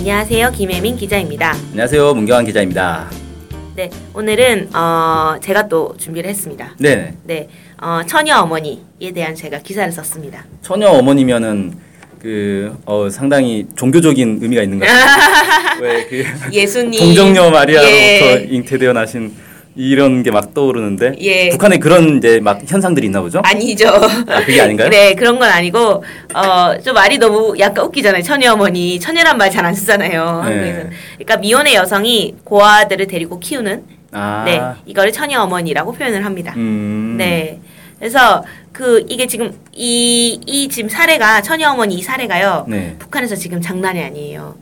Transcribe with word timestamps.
안녕하세요. 0.00 0.52
김혜민 0.52 0.96
기자입니다. 0.96 1.52
안녕하세요. 1.72 2.14
문경환 2.14 2.46
기자입니다. 2.46 3.10
네, 3.76 3.90
오늘은 4.14 4.74
어, 4.74 5.36
제가 5.42 5.68
또 5.68 5.94
준비를 5.98 6.30
했습니다. 6.30 6.74
네. 6.78 7.12
네, 7.24 7.48
어, 7.78 8.00
처녀 8.06 8.38
어머니에 8.38 9.12
대한 9.14 9.34
제가 9.34 9.58
기사를 9.58 9.92
썼습니다. 9.92 10.46
처녀 10.62 10.88
어머니면은 10.88 11.74
그 12.18 12.74
어, 12.86 13.10
상당히 13.10 13.66
종교적인 13.76 14.38
의미가 14.40 14.62
있는 14.62 14.78
것 14.78 14.86
같아요. 14.86 15.82
왜그 15.84 16.24
예수님 16.50 16.98
동정녀 16.98 17.50
마리아로부터 17.50 17.94
예. 17.94 18.46
잉태되어 18.50 18.94
나신 18.94 19.34
이런 19.76 20.22
게 20.22 20.30
막 20.30 20.52
떠오르는데 20.54 21.14
예. 21.20 21.48
북한에 21.50 21.78
그런 21.78 22.18
이제 22.18 22.40
막 22.40 22.60
현상들이 22.66 23.06
있나 23.06 23.20
보죠? 23.20 23.40
아니죠. 23.44 23.88
아, 23.88 24.40
그게 24.44 24.60
아닌가요? 24.60 24.88
네, 24.90 25.14
그런 25.14 25.38
건 25.38 25.48
아니고 25.50 26.02
어, 26.34 26.78
좀 26.84 26.94
말이 26.94 27.18
너무 27.18 27.54
약간 27.58 27.84
웃기잖아요. 27.86 28.22
처녀 28.22 28.52
어머니, 28.52 28.98
처녀란 28.98 29.38
말 29.38 29.50
잘 29.50 29.64
안 29.64 29.74
쓰잖아요. 29.74 30.42
네. 30.44 30.50
한국에서. 30.50 30.88
그러니까 31.14 31.36
미혼의 31.38 31.74
여성이 31.74 32.34
고아들을 32.44 33.06
데리고 33.06 33.38
키우는 33.38 33.84
아. 34.12 34.42
네, 34.44 34.60
이거를 34.86 35.12
처녀 35.12 35.40
어머니라고 35.42 35.92
표현을 35.92 36.24
합니다. 36.24 36.52
음. 36.56 37.14
네. 37.18 37.60
그래서 37.98 38.42
그 38.72 39.04
이게 39.08 39.26
지금 39.26 39.52
이 39.72 40.40
이 40.46 40.68
지금 40.68 40.88
사례가 40.88 41.42
처녀 41.42 41.70
어머니 41.70 41.94
이 41.96 42.02
사례가요. 42.02 42.64
네. 42.68 42.96
북한에서 42.98 43.36
지금 43.36 43.60
장난이 43.60 44.02
아니에요. 44.02 44.54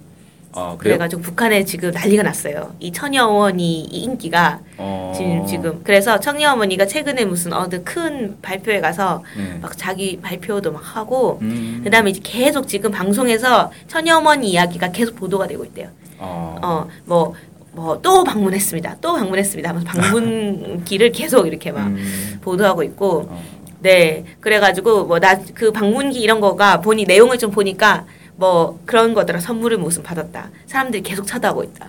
아? 0.53 0.77
그래가지고 0.79 1.23
북한에 1.23 1.65
지금 1.65 1.91
난리가 1.91 2.23
났어요. 2.23 2.75
이 2.81 2.91
처녀 2.91 3.27
어머니 3.27 3.81
이 3.83 4.03
인기가 4.03 4.61
어. 4.79 5.13
지금 5.17 5.47
지금 5.47 5.81
그래서 5.85 6.19
처녀 6.21 6.53
어머니가 6.53 6.87
최근에 6.87 7.25
무슨 7.27 7.53
어느 7.53 7.83
큰 7.85 8.37
발표에 8.41 8.81
가서 8.81 9.23
네. 9.37 9.59
막 9.61 9.77
자기 9.77 10.19
발표도 10.21 10.73
막 10.73 10.97
하고 10.97 11.39
음. 11.43 11.81
그다음에 11.85 12.11
이제 12.11 12.21
계속 12.23 12.67
지금 12.67 12.91
방송에서 12.91 13.71
처녀 13.87 14.17
어머니 14.17 14.51
이야기가 14.51 14.91
계속 14.93 15.17
보도가 15.17 15.47
되고 15.47 15.65
있대요. 15.65 15.89
어. 16.19 16.89
어뭐뭐 17.07 18.01
또 18.03 18.25
방문했습니다. 18.25 18.97
또 19.01 19.15
방문했습니다. 19.15 19.69
하면서 19.69 19.87
방문기를 19.87 21.12
계속 21.12 21.47
이렇게 21.47 21.71
막 21.73 21.87
음. 21.89 22.39
보도하고 22.41 22.83
있고 22.83 23.27
어. 23.31 23.43
네 23.81 24.25
그래가지고 24.41 25.05
뭐 25.05 25.19
나 25.21 25.37
그 25.55 25.71
방문기 25.73 26.21
이런 26.21 26.41
거가 26.41 26.81
보니 26.81 27.05
내용을 27.05 27.39
좀 27.39 27.51
보니까 27.53 28.07
뭐 28.39 28.78
그런 28.86 29.14
거더라 29.14 29.41
선물을 29.41 29.78
무슨 29.78 30.03
받았다 30.05 30.48
사람들이 30.67 31.03
계속 31.03 31.27
쳐다보고 31.27 31.64
있다 31.64 31.86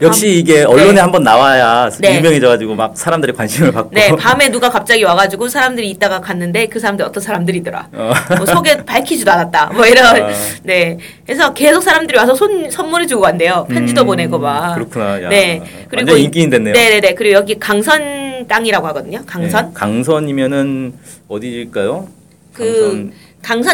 역시 0.00 0.36
이게 0.36 0.64
언론에 0.64 0.94
네. 0.94 1.00
한번 1.00 1.22
나와야 1.22 1.88
네. 2.00 2.16
유명해져가지고 2.18 2.74
막 2.74 2.96
사람들이 2.96 3.32
관심을 3.34 3.70
받고. 3.70 3.90
네 3.92 4.10
밤에 4.18 4.50
누가 4.50 4.68
갑자기 4.68 5.04
와가지고 5.04 5.46
사람들이 5.48 5.88
있다가 5.90 6.20
갔는데 6.20 6.66
그 6.66 6.80
사람들 6.80 7.04
어떤 7.04 7.22
사람들이더라 7.22 7.88
어. 7.92 8.12
뭐 8.36 8.46
소개 8.46 8.84
밝히지도 8.84 9.30
않았다 9.30 9.66
뭐 9.74 9.86
이런 9.86 10.04
아. 10.04 10.28
네 10.64 10.98
그래서 11.24 11.54
계속 11.54 11.82
사람들이 11.82 12.18
와서 12.18 12.34
손 12.34 12.68
선물을 12.68 13.06
주고 13.06 13.22
간대요 13.22 13.66
편지도 13.70 14.00
음, 14.02 14.06
보내고 14.06 14.40
막 14.40 14.74
그렇구나. 14.74 15.22
야. 15.22 15.28
네 15.28 15.62
완전 15.94 16.18
인기인 16.18 16.50
됐네요. 16.50 16.74
네네네 16.74 17.14
그리고 17.14 17.34
여기 17.34 17.56
강선 17.60 18.48
땅이라고 18.48 18.84
하거든요 18.88 19.20
강선 19.24 19.66
네. 19.66 19.70
강선이면은 19.72 20.94
어디일까요? 21.28 22.08
그 22.52 22.64
강선 22.64 23.12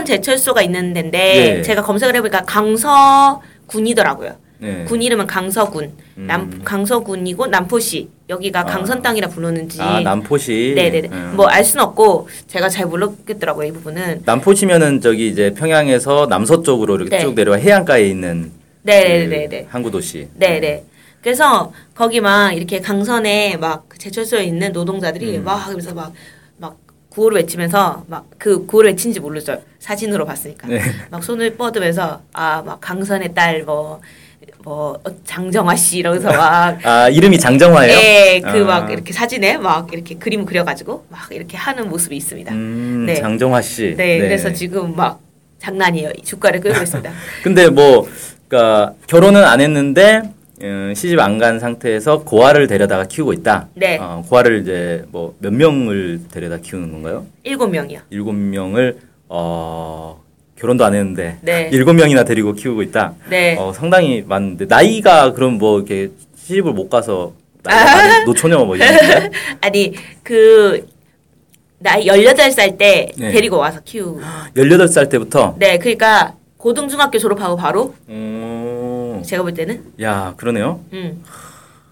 제철소가 0.04 0.62
있는 0.62 0.92
데인데 0.92 1.18
네. 1.18 1.62
제가 1.62 1.82
검색을 1.82 2.16
해보니까 2.16 2.42
강서군이더라고요. 2.44 4.36
네. 4.60 4.84
군 4.84 5.00
이름은 5.02 5.28
강서군, 5.28 5.92
남 6.16 6.40
음. 6.40 6.60
강서군이고 6.64 7.46
남포시 7.46 8.08
여기가 8.28 8.60
아. 8.60 8.64
강선 8.64 9.02
땅이라 9.02 9.28
부르는지 9.28 9.80
아 9.80 10.00
남포시. 10.00 10.72
네네네 10.74 11.08
음. 11.12 11.32
뭐알 11.36 11.62
수는 11.64 11.84
없고 11.84 12.28
제가 12.48 12.68
잘 12.68 12.86
모르겠더라고요 12.86 13.68
이 13.68 13.72
부분은 13.72 14.22
남포시면은 14.24 15.00
저기 15.00 15.28
이제 15.28 15.54
평양에서 15.54 16.26
남서쪽으로 16.28 16.96
이렇게 16.96 17.10
네. 17.10 17.20
쭉 17.20 17.34
내려와 17.34 17.58
해안가에 17.58 18.08
있는 18.08 18.50
네네네네 18.82 19.48
그 19.64 19.66
항구 19.70 19.92
도시. 19.92 20.28
네네 20.34 20.84
그래서 21.22 21.72
거기 21.94 22.20
막 22.20 22.52
이렇게 22.52 22.80
강선에 22.80 23.56
막 23.58 23.86
제철소에 23.96 24.44
있는 24.44 24.72
노동자들이 24.72 25.38
음. 25.38 25.44
막막막 25.44 26.12
구호를 27.18 27.38
외치면서 27.38 28.04
막 28.06 28.24
그 28.38 28.64
구호를 28.66 28.90
외친지 28.90 29.18
모르죠 29.18 29.60
사진으로 29.80 30.24
봤으니까 30.24 30.68
네. 30.68 30.80
막 31.10 31.24
손을 31.24 31.56
뻗으면서 31.56 32.22
아 32.32 32.62
막 32.64 32.80
강선의 32.80 33.34
딸 33.34 33.64
뭐 33.64 34.00
뭐 34.64 34.98
장정화 35.24 35.74
씨 35.76 35.98
이러면서 35.98 36.28
막 36.32 36.78
아 36.84 37.08
이름이 37.08 37.38
장정화예요? 37.38 37.96
예, 37.98 38.40
그 38.40 38.48
아. 38.48 38.64
막 38.64 38.90
이렇게 38.90 39.12
사진에 39.12 39.56
막 39.56 39.92
이렇게 39.92 40.14
그림 40.16 40.44
그려가지고 40.44 41.06
막 41.08 41.20
이렇게 41.30 41.56
하는 41.56 41.88
모습이 41.88 42.16
있습니다. 42.16 42.52
음, 42.52 43.04
네. 43.06 43.14
장정화 43.16 43.60
씨. 43.62 43.94
네, 43.96 44.18
그래서 44.18 44.52
지금 44.52 44.94
막 44.96 45.20
장난이에요. 45.58 46.10
이 46.18 46.22
주가를 46.22 46.60
끌고 46.60 46.82
있습니다. 46.82 47.10
근데 47.42 47.68
뭐 47.68 48.08
그러니까 48.48 48.94
결혼은 49.06 49.44
안 49.44 49.60
했는데 49.60 50.22
음, 50.62 50.92
시집 50.94 51.18
안 51.20 51.38
간 51.38 51.60
상태에서 51.60 52.24
고아를 52.24 52.66
데려다가 52.66 53.04
키우고 53.04 53.32
있다. 53.32 53.68
네. 53.74 53.98
어, 54.00 54.24
고아를 54.28 54.60
이제 54.62 55.04
뭐 55.10 55.34
몇 55.38 55.52
명을 55.52 56.20
데려다 56.32 56.56
키우는 56.58 56.90
건가요? 56.90 57.26
일곱 57.44 57.68
명이요. 57.68 58.00
일곱 58.10 58.32
명을 58.32 58.98
어 59.28 60.20
결혼도 60.56 60.84
안 60.84 60.94
했는데 60.94 61.38
네. 61.42 61.68
일곱 61.72 61.92
명이나 61.94 62.24
데리고 62.24 62.52
키우고 62.54 62.82
있다. 62.82 63.14
네. 63.30 63.56
어, 63.58 63.72
상당히 63.72 64.24
많은데 64.26 64.64
나이가 64.66 65.32
그럼 65.32 65.58
뭐 65.58 65.78
이렇게 65.78 66.10
시집을 66.36 66.72
못 66.72 66.88
가서 66.88 67.32
아. 67.64 68.24
노처녀 68.24 68.58
뭐 68.64 68.74
이런? 68.76 68.88
아니 69.60 69.94
그 70.24 70.86
나이 71.78 72.06
18살 72.06 72.76
때 72.78 73.12
네. 73.16 73.30
데리고 73.30 73.58
와서 73.58 73.80
키우. 73.84 74.18
18살 74.56 75.08
때부터 75.10 75.54
네, 75.58 75.78
그러니까 75.78 76.34
고등중학교 76.56 77.18
졸업하고 77.18 77.54
바로 77.54 77.94
음, 78.08 78.57
제가 79.28 79.42
볼 79.42 79.54
때는 79.54 79.84
야 80.02 80.34
그러네요. 80.36 80.80
음. 80.92 81.22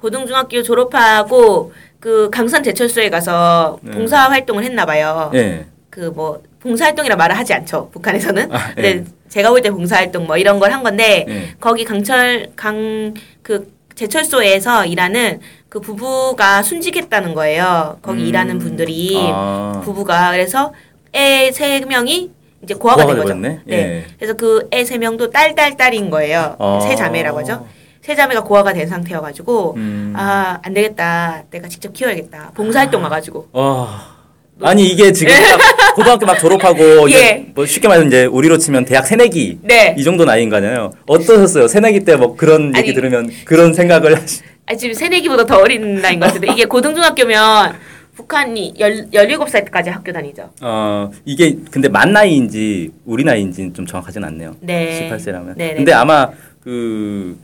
고등중학교 0.01 0.63
졸업하고 0.63 1.73
그 2.01 2.31
강산 2.31 2.63
제철소에 2.63 3.11
가서 3.11 3.79
네. 3.83 3.93
봉사 3.93 4.29
활동을 4.31 4.65
했나 4.65 4.85
봐요. 4.87 5.31
예. 5.35 5.67
그뭐 5.91 6.43
봉사 6.61 6.87
활동이라 6.87 7.17
말을 7.17 7.37
하지 7.39 7.55
않죠 7.55 7.91
북한에서는 7.93 8.51
아, 8.53 8.71
예. 8.79 8.83
근데 8.83 9.05
제가 9.29 9.51
볼 9.51 9.61
때 9.63 9.71
봉사 9.71 9.97
활동 9.97 10.27
뭐 10.27 10.37
이런 10.37 10.59
걸 10.59 10.73
한 10.73 10.83
건데 10.83 11.25
예. 11.29 11.55
거기 11.61 11.85
강철 11.85 12.51
강 12.57 13.15
그 13.43 13.71
제철소에서 13.95 14.85
일하는 14.85 15.41
그 15.71 15.81
부부가 15.81 16.63
순직했다는 16.63 17.33
거예요 17.35 17.99
거기 18.03 18.23
음. 18.23 18.27
일하는 18.27 18.59
분들이 18.59 19.17
아. 19.33 19.81
부부가 19.85 20.33
그래서 20.33 20.73
애 21.15 21.51
세 21.53 21.81
명이 21.81 22.31
이제 22.63 22.75
고아가 22.75 23.05
고아가 23.05 23.15
된 23.15 23.23
거죠? 23.25 23.35
네 23.39 23.61
예. 23.71 24.05
그래서 24.19 24.35
그 24.35 24.69
애 24.73 24.85
세 24.85 24.99
명도 24.99 25.31
딸 25.31 25.55
딸 25.55 25.77
딸인 25.77 26.11
거예요 26.11 26.57
아. 26.59 26.81
세 26.83 26.95
자매라고 26.97 27.39
하죠 27.41 27.67
세 28.03 28.15
자매가 28.15 28.45
고아가 28.45 28.73
된 28.73 28.87
상태여가지고 28.89 29.75
음. 29.77 30.13
아안 30.17 30.73
되겠다 30.75 31.45
내가 31.51 31.69
직접 31.69 31.93
키워야겠다 31.93 32.53
봉사활동 32.55 33.03
와가지고 33.03 33.49
와. 33.53 34.17
아니 34.63 34.87
이게 34.87 35.13
지금 35.13 35.35
딱 35.35 35.95
고등학교 35.95 36.25
막 36.25 36.39
졸업하고 36.39 37.11
예. 37.13 37.47
뭐 37.55 37.67
쉽게 37.67 37.89
말하면 37.89 38.09
이제 38.09 38.25
우리로 38.25 38.57
치면 38.57 38.87
대학 38.87 39.07
새내기 39.07 39.59
네. 39.63 39.95
이 39.99 40.03
정도 40.05 40.25
나이인 40.25 40.49
거잖아요. 40.49 40.93
어떠셨어요? 41.07 41.69
새내기 41.69 42.01
때 42.05 42.17
뭐 42.17 42.37
그런 42.37 42.69
얘기 42.75 42.89
아니. 42.91 42.95
들으면 42.95 43.29
그런 43.45 43.75
생각을 43.75 44.17
하시. 44.19 44.41
아, 44.65 44.75
지금 44.75 44.95
새내기보다 44.95 45.45
더 45.45 45.59
어린 45.59 46.01
나이인 46.01 46.19
것 46.21 46.27
같은데 46.27 46.49
이게 46.53 46.65
고등중학교면 46.65 47.75
북한이 48.17 48.75
열, 48.81 49.07
17살 49.13 49.65
때까지 49.67 49.91
학교 49.91 50.13
다니죠. 50.13 50.51
어 50.63 51.11
이게 51.25 51.57
근데 51.71 51.89
만 51.89 52.13
나이인지 52.13 52.91
우리 53.05 53.23
나이인지는 53.25 53.75
좀 53.75 53.87
정확하진 53.87 54.25
않네요. 54.25 54.57
네. 54.61 55.09
18세라면. 55.11 55.57
네네. 55.57 55.75
근데 55.75 55.93
아마 55.93 56.31
그 56.65 57.39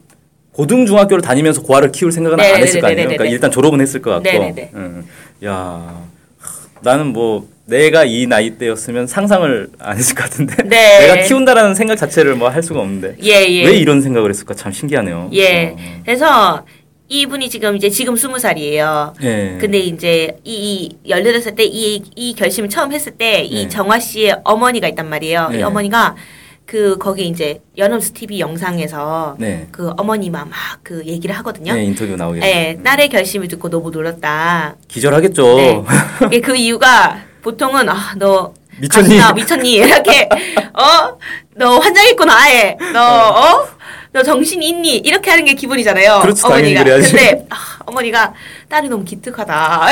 고등 0.52 0.86
중학교를 0.86 1.22
다니면서 1.22 1.62
고아를 1.62 1.92
키울 1.92 2.10
생각은 2.10 2.36
네네네네네네. 2.38 2.62
안 2.62 2.66
했을 2.68 2.80
거 2.80 2.86
아니에요. 2.86 3.08
그러니까 3.08 3.24
일단 3.26 3.50
졸업은 3.50 3.80
했을 3.80 4.00
것 4.02 4.22
같고. 4.22 4.54
음. 4.74 5.04
야 5.44 6.02
나는 6.82 7.08
뭐 7.08 7.46
내가 7.66 8.04
이 8.04 8.26
나이 8.26 8.50
때였으면 8.58 9.06
상상을 9.06 9.68
안 9.78 9.96
했을 9.96 10.14
것 10.14 10.24
같은데 10.24 10.56
네. 10.64 11.00
내가 11.06 11.22
키운다라는 11.22 11.74
생각 11.74 11.96
자체를 11.96 12.34
뭐 12.34 12.48
할 12.48 12.62
수가 12.62 12.80
없는데 12.80 13.16
예, 13.22 13.46
예. 13.48 13.66
왜 13.66 13.76
이런 13.76 14.00
생각을 14.00 14.30
했을까 14.30 14.54
참 14.54 14.72
신기하네요. 14.72 15.30
예. 15.34 15.68
어. 15.68 15.76
그래서 16.04 16.64
이분이 17.20 17.50
지금 17.50 17.76
이제 17.76 17.90
지금 17.90 18.16
스무 18.16 18.38
살이에요. 18.38 19.14
예. 19.22 19.58
근데 19.60 19.78
이제 19.78 20.38
이, 20.44 20.96
이 21.04 21.10
18살 21.10 21.54
때 21.56 21.64
이 21.64 22.02
이 22.16 22.34
결심을 22.34 22.68
처음 22.70 22.92
했을 22.92 23.12
때이 23.12 23.64
네. 23.64 23.68
정화 23.68 23.98
씨의 24.00 24.40
어머니가 24.44 24.88
있단 24.88 25.08
말이에요. 25.10 25.50
이 25.52 25.56
네. 25.58 25.62
어머니가 25.62 26.16
그 26.64 26.96
거기 26.96 27.26
이제 27.28 27.60
연합스 27.76 28.12
TV 28.12 28.40
영상에서 28.40 29.36
네. 29.38 29.68
그 29.70 29.90
어머니만 29.98 30.48
막 30.48 30.80
그 30.82 31.02
얘기를 31.06 31.36
하거든요. 31.38 31.74
네, 31.74 31.84
인터뷰 31.84 32.16
나오게. 32.16 32.40
네, 32.40 32.78
딸의 32.82 33.08
결심을 33.10 33.46
듣고 33.48 33.68
너무 33.70 33.90
놀랐다. 33.90 34.74
기절하겠죠. 34.88 35.56
네. 35.56 36.40
그 36.42 36.56
이유가 36.56 37.18
보통은 37.42 37.88
아, 37.88 38.14
너 38.18 38.52
미쳤니? 38.78 39.08
가시나 39.18 39.32
미쳤니? 39.32 39.72
이렇게 39.74 40.28
어? 40.74 41.18
너 41.56 41.78
환장했구나. 41.78 42.32
아예. 42.36 42.76
너 42.92 43.00
어? 43.28 43.68
너 44.12 44.22
정신 44.22 44.62
있니? 44.62 44.98
이렇게 44.98 45.30
하는 45.30 45.44
게 45.44 45.54
기본이잖아요. 45.54 46.20
그렇지, 46.20 46.44
어머니가. 46.44 46.84
그래야지. 46.84 47.12
근데 47.16 47.46
아, 47.48 47.56
어머니가 47.86 48.34
딸이 48.68 48.88
너무 48.88 49.04
기특하다. 49.04 49.86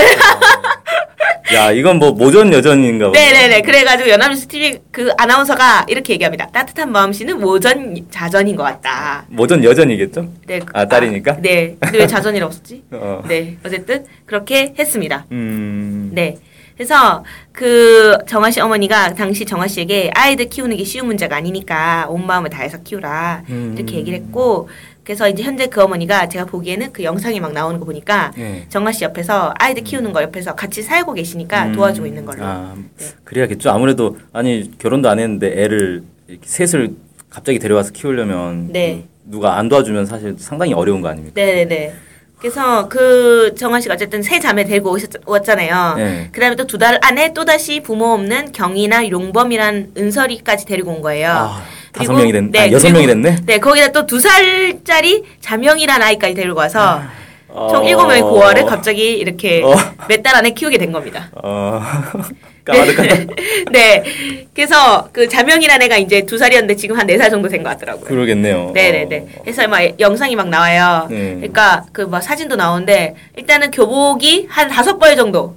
야, 1.54 1.72
이건 1.72 1.98
뭐 1.98 2.12
모전 2.12 2.52
여전인가 2.52 3.06
보네. 3.08 3.18
네네네. 3.32 3.62
그래가지고 3.62 4.10
연합뉴스 4.10 4.46
TV 4.46 4.78
그 4.92 5.10
아나운서가 5.16 5.86
이렇게 5.88 6.12
얘기합니다. 6.12 6.46
따뜻한 6.52 6.92
마음씨는 6.92 7.40
모전 7.40 7.96
자전인 8.10 8.56
것 8.56 8.62
같다. 8.62 9.24
모전 9.28 9.64
여전이겠죠? 9.64 10.28
네. 10.46 10.60
아, 10.74 10.84
딸이니까? 10.84 11.38
네. 11.40 11.76
근데 11.80 11.98
왜 11.98 12.06
자전이라고 12.06 12.52
썼지? 12.52 12.82
어. 12.92 13.22
네. 13.26 13.56
어쨌든 13.64 14.04
그렇게 14.26 14.74
했습니다. 14.78 15.24
음. 15.32 16.10
네. 16.12 16.36
그래서 16.80 17.22
그 17.52 18.16
정아 18.26 18.50
씨 18.50 18.58
어머니가 18.58 19.12
당시 19.12 19.44
정아 19.44 19.66
씨에게 19.66 20.10
아이들 20.14 20.48
키우는 20.48 20.78
게 20.78 20.84
쉬운 20.84 21.08
문제가 21.08 21.36
아니니까 21.36 22.06
온 22.08 22.26
마음을 22.26 22.48
다해서 22.48 22.78
키우라 22.82 23.42
음. 23.50 23.74
이렇게 23.76 23.96
얘기를 23.96 24.18
했고 24.18 24.70
그래서 25.04 25.28
이제 25.28 25.42
현재 25.42 25.66
그 25.66 25.82
어머니가 25.82 26.30
제가 26.30 26.46
보기에는 26.46 26.94
그 26.94 27.04
영상이 27.04 27.38
막 27.38 27.52
나오는 27.52 27.78
거 27.78 27.84
보니까 27.84 28.32
네. 28.34 28.64
정아 28.70 28.92
씨 28.92 29.04
옆에서 29.04 29.52
아이들 29.58 29.84
키우는 29.84 30.14
거 30.14 30.22
옆에서 30.22 30.54
같이 30.54 30.80
살고 30.80 31.12
계시니까 31.12 31.66
음. 31.66 31.72
도와주고 31.72 32.06
있는 32.06 32.24
걸로. 32.24 32.42
아, 32.44 32.74
네. 32.96 33.06
그래야겠죠. 33.24 33.68
아무래도 33.68 34.16
아니 34.32 34.70
결혼도 34.78 35.10
안 35.10 35.18
했는데 35.18 35.62
애를 35.62 36.02
셋을 36.42 36.94
갑자기 37.28 37.58
데려와서 37.58 37.92
키우려면 37.92 38.72
네. 38.72 39.04
그 39.26 39.30
누가 39.32 39.58
안 39.58 39.68
도와주면 39.68 40.06
사실 40.06 40.36
상당히 40.38 40.72
어려운 40.72 41.02
거 41.02 41.08
아닙니까? 41.08 41.34
네네네. 41.34 41.92
그래서 42.40 42.88
그 42.88 43.54
정아 43.58 43.80
씨가 43.80 43.94
어쨌든 43.94 44.22
세 44.22 44.40
자매 44.40 44.64
데리고 44.64 44.90
오셨, 44.92 45.10
왔잖아요. 45.26 45.94
네. 45.96 46.28
그다음에 46.32 46.56
또 46.56 46.64
두 46.64 46.78
달 46.78 46.98
안에 47.02 47.34
또 47.34 47.44
다시 47.44 47.80
부모 47.80 48.06
없는 48.14 48.52
경이나 48.52 49.06
용범이란 49.08 49.92
은설이까지 49.98 50.64
데리고 50.64 50.90
온 50.92 51.02
거예요. 51.02 51.28
아, 51.30 51.62
다섯 51.92 52.14
명이 52.14 52.32
됐네. 52.32 52.50
네, 52.50 52.60
아, 52.60 52.70
여섯 52.72 52.90
명이 52.90 53.06
됐네. 53.06 53.36
네, 53.44 53.58
거기다 53.58 53.92
또 53.92 54.06
두 54.06 54.18
살짜리 54.18 55.22
자명이라는 55.40 56.04
아이까지 56.06 56.32
데리고 56.34 56.58
와서 56.58 57.02
총 57.48 57.84
어. 57.84 57.88
일곱 57.88 58.06
명의 58.06 58.22
고아를 58.22 58.64
갑자기 58.64 59.12
이렇게 59.18 59.62
어. 59.62 59.74
몇달 60.08 60.34
안에 60.36 60.50
키우게 60.52 60.78
된 60.78 60.92
겁니다. 60.92 61.28
어. 61.42 61.82
까마득하다. 62.70 63.34
네. 63.72 64.46
그래서 64.54 65.08
그 65.12 65.28
자명이라는 65.28 65.86
애가 65.86 65.96
이제 65.98 66.22
두 66.26 66.36
살이었는데 66.38 66.76
지금 66.76 66.98
한 66.98 67.06
네 67.06 67.16
살 67.18 67.30
정도 67.30 67.48
된 67.48 67.62
것 67.62 67.70
같더라고요. 67.70 68.04
그러겠네요. 68.06 68.70
네네네. 68.74 69.26
그래서 69.42 69.66
막 69.68 69.80
영상이 70.00 70.36
막 70.36 70.48
나와요. 70.48 71.06
네. 71.10 71.34
그러니까 71.36 71.84
그 71.92 72.02
막 72.02 72.20
사진도 72.22 72.56
나오는데 72.56 73.14
일단은 73.36 73.70
교복이 73.70 74.46
한 74.48 74.68
다섯 74.68 74.98
벌 74.98 75.16
정도 75.16 75.56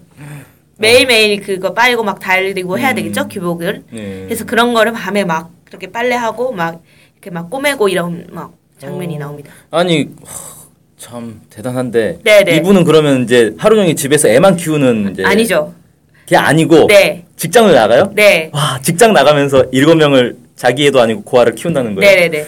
매일매일 0.77 1.39
그거 1.41 1.73
빨고 1.73 2.03
막 2.03 2.19
달리고 2.19 2.79
해야 2.79 2.91
음. 2.91 2.95
되겠죠 2.95 3.27
교복을. 3.27 3.83
네. 3.91 4.23
그래서 4.25 4.45
그런 4.45 4.73
거를 4.73 4.91
밤에 4.91 5.23
막 5.23 5.51
그렇게 5.65 5.91
빨래하고 5.91 6.51
막 6.51 6.81
이렇게 7.13 7.29
막 7.29 7.49
꼬매고 7.49 7.89
이런 7.89 8.27
막 8.31 8.51
장면이 8.79 9.15
어. 9.15 9.19
나옵니다. 9.19 9.51
아니 9.71 10.03
허, 10.25 10.63
참 10.97 11.41
대단한데 11.49 12.19
네네. 12.23 12.57
이분은 12.57 12.83
그러면 12.85 13.23
이제 13.23 13.53
하루 13.57 13.75
종일 13.75 13.95
집에서 13.95 14.27
애만 14.29 14.57
키우는 14.57 15.11
이제 15.13 15.23
아니죠. 15.23 15.73
그게 16.23 16.37
아니고 16.37 16.87
네. 16.87 17.25
직장을 17.35 17.73
나가요? 17.73 18.11
네. 18.15 18.49
와 18.53 18.79
직장 18.81 19.13
나가면서 19.13 19.65
일곱 19.71 19.95
명을 19.95 20.37
자기 20.55 20.87
애도 20.87 21.01
아니고 21.01 21.23
고아를 21.23 21.55
키운다는 21.55 21.95
거예요. 21.95 22.09
네네네. 22.09 22.45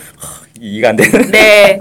이해가 0.59 0.89
안 0.89 0.95
되는. 0.95 1.31
네. 1.31 1.77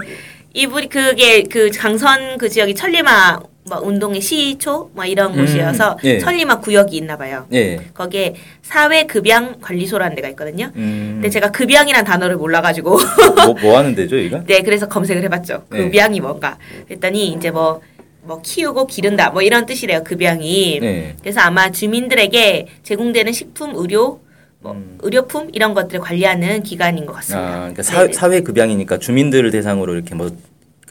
이분이 0.53 0.89
그게 0.89 1.43
그 1.43 1.69
강선 1.71 2.37
그 2.37 2.49
지역이 2.49 2.75
천리마 2.75 3.39
뭐 3.67 3.79
운동의 3.81 4.21
시초 4.21 4.91
뭐 4.93 5.05
이런 5.05 5.33
음, 5.33 5.41
곳이어서 5.41 5.97
예. 6.03 6.19
천리마 6.19 6.59
구역이 6.59 6.95
있나 6.97 7.17
봐요. 7.17 7.47
예. 7.51 7.77
거기에 7.93 8.35
사회급양 8.61 9.59
관리소라는 9.59 10.15
데가 10.15 10.29
있거든요. 10.29 10.71
음. 10.75 11.13
근데 11.15 11.29
제가 11.29 11.51
급양이라는 11.51 12.05
단어를 12.05 12.35
몰라가지고 12.35 12.99
뭐, 13.45 13.55
뭐 13.61 13.77
하는 13.77 13.95
데죠, 13.95 14.17
이가? 14.17 14.43
네 14.47 14.61
그래서 14.61 14.87
검색을 14.87 15.23
해봤죠. 15.23 15.63
네. 15.71 15.77
급양이 15.79 16.19
뭔가. 16.19 16.57
그랬더니 16.87 17.29
이제 17.29 17.49
뭐 17.49 17.81
뭐 18.25 18.41
키우고 18.41 18.87
기른다 18.87 19.29
뭐 19.29 19.41
이런 19.41 19.65
뜻이래요. 19.65 20.03
급양이. 20.03 20.79
네. 20.79 21.15
그래서 21.21 21.41
아마 21.41 21.71
주민들에게 21.71 22.67
제공되는 22.83 23.31
식품, 23.31 23.73
의료, 23.75 24.21
뭐 24.59 24.73
음. 24.73 24.97
의료품 25.01 25.49
이런 25.53 25.73
것들을 25.73 26.01
관리하는 26.01 26.63
기관인 26.63 27.05
것 27.05 27.13
같습니다. 27.13 27.47
아, 27.47 27.57
그러니까 27.59 27.83
사, 27.83 28.01
네네. 28.01 28.13
사회 28.13 28.41
급양이니까 28.41 28.97
주민들을 28.99 29.51
대상으로 29.51 29.93
이렇게 29.93 30.15
뭐 30.15 30.31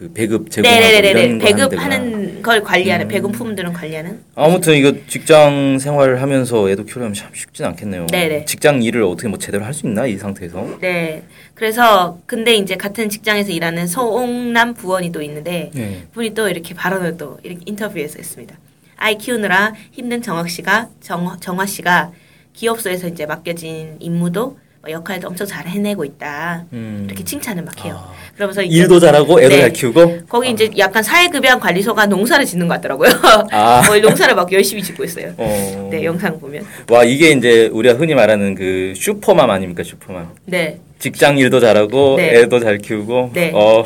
그 0.05 0.13
배급 0.13 0.51
제공하고 0.51 0.81
네네네네. 0.83 1.39
배급하는 1.39 2.43
걸 2.43 2.63
관리하는 2.63 3.07
음. 3.07 3.09
배급품들은 3.09 3.73
관리하는. 3.73 4.21
아무튼 4.35 4.75
이거 4.75 4.93
직장 5.09 5.79
생활을 5.79 6.21
하면서 6.21 6.69
애도 6.69 6.85
키우려면 6.85 7.15
참 7.15 7.31
쉽진 7.33 7.65
않겠네요. 7.65 8.07
네네. 8.09 8.45
직장 8.45 8.83
일을 8.83 9.03
어떻게 9.05 9.29
뭐 9.29 9.39
제대로 9.39 9.65
할 9.65 9.73
수 9.75 9.87
있나 9.87 10.07
이 10.07 10.17
상태에서? 10.19 10.79
네. 10.81 11.23
그래서 11.55 12.21
근데 12.27 12.55
이제 12.55 12.77
같은 12.77 13.09
직장에서 13.09 13.51
일하는 13.51 13.87
서옹남 13.87 14.75
부원이 14.75 15.11
또 15.11 15.21
있는데 15.23 15.71
네. 15.75 16.05
분이 16.13 16.35
또 16.35 16.49
이렇게 16.49 16.75
발언을 16.75 17.17
또 17.17 17.39
이렇게 17.43 17.63
인터뷰에서 17.65 18.19
했습니다. 18.19 18.57
아이 18.97 19.17
키우느라 19.19 19.73
힘든 19.91 20.21
정학 20.23 20.49
씨가 20.51 20.91
정, 21.01 21.37
정화 21.41 21.67
씨가 21.67 22.13
기업소에서 22.53 23.09
이제 23.09 23.27
맡겨진 23.27 23.97
임무도 24.01 24.41
뭐 24.45 24.57
역할도 24.89 25.29
엄청 25.29 25.47
잘 25.47 25.67
해내고 25.67 26.05
있다. 26.05 26.65
음. 26.73 27.05
이렇게 27.07 27.25
칭찬을 27.25 27.63
막 27.63 27.85
해요. 27.85 27.99
아. 27.99 28.13
그러면서 28.35 28.63
일도 28.63 28.99
잘하고 29.01 29.41
애도 29.41 29.49
네. 29.49 29.61
잘 29.61 29.73
키우고. 29.73 30.27
거기 30.29 30.51
이제 30.51 30.71
약간 30.79 31.03
사회급여 31.03 31.59
관리소가 31.59 32.07
농사를 32.07 32.45
짓는 32.45 32.69
것 32.69 32.75
같더라고요. 32.75 33.11
아. 33.53 33.83
거의 33.87 34.01
농사를 34.01 34.35
막 34.35 34.51
열심히 34.53 34.83
짓고 34.83 35.05
있어요. 35.05 35.33
어. 35.37 35.89
네, 35.91 36.05
영상 36.05 36.39
보면. 36.39 36.65
와 36.91 37.05
이게 37.05 37.31
이제 37.31 37.69
우리가 37.73 37.95
흔히 37.95 38.15
말하는 38.15 38.55
그 38.55 38.93
슈퍼맘 38.97 39.51
아닙니까 39.51 39.83
슈퍼맘. 39.83 40.31
네. 40.47 40.81
직장 40.99 41.39
일도 41.39 41.61
잘하고 41.61 42.17
네. 42.17 42.41
애도 42.41 42.61
잘 42.61 42.79
키우고. 42.79 43.31
네. 43.35 43.53
어. 43.55 43.85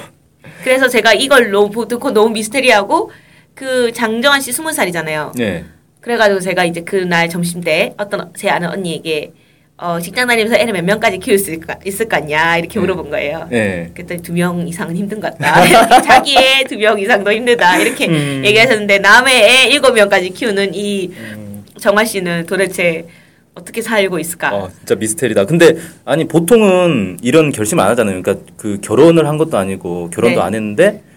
그래서 0.64 0.88
제가 0.88 1.14
이걸 1.14 1.50
너무 1.50 1.86
듣고 1.86 2.10
너무 2.10 2.30
미스테리하고 2.30 3.10
그 3.54 3.92
장정환 3.92 4.40
씨 4.40 4.52
스무 4.52 4.72
살이잖아요. 4.72 5.32
네. 5.36 5.64
그래가지고 6.00 6.40
제가 6.40 6.64
이제 6.64 6.82
그날 6.82 7.28
점심 7.28 7.60
때 7.60 7.92
어떤 7.98 8.32
제 8.36 8.48
아는 8.48 8.68
언니에게 8.68 9.32
어, 9.80 10.00
직장 10.00 10.26
다니면서 10.26 10.56
애를 10.56 10.72
몇 10.72 10.84
명까지 10.84 11.18
키울 11.18 11.38
수 11.38 11.52
있을까, 11.52 11.76
있을 11.84 12.08
것 12.08 12.18
같냐 12.20 12.58
이렇게 12.58 12.80
물어본 12.80 13.10
거예요. 13.10 13.46
네. 13.48 13.90
그랬더니 13.94 14.22
두 14.22 14.32
명 14.32 14.66
이상은 14.66 14.96
힘든 14.96 15.20
것 15.20 15.38
같다. 15.38 16.02
자기의 16.02 16.64
두명 16.68 16.98
이상도 16.98 17.30
힘들다 17.32 17.78
이렇게 17.78 18.08
음. 18.08 18.42
얘기하셨는데 18.44 18.98
남의 18.98 19.34
애 19.34 19.64
일곱 19.68 19.92
명까지 19.92 20.30
키우는 20.30 20.74
이 20.74 21.10
음. 21.16 21.64
정화 21.78 22.04
씨는 22.04 22.46
도대체 22.46 23.06
어떻게 23.54 23.80
살고 23.80 24.18
있을까? 24.18 24.52
어, 24.54 24.68
진짜 24.78 24.96
미스테리다. 24.96 25.44
근데 25.44 25.76
아니 26.04 26.26
보통은 26.26 27.18
이런 27.22 27.52
결심 27.52 27.78
안 27.78 27.88
하잖아요. 27.90 28.20
그러니까 28.20 28.44
그 28.56 28.80
결혼을 28.80 29.28
한 29.28 29.38
것도 29.38 29.56
아니고 29.58 30.10
결혼도 30.10 30.40
네. 30.40 30.44
안 30.44 30.54
했는데 30.54 30.86
하, 30.86 31.07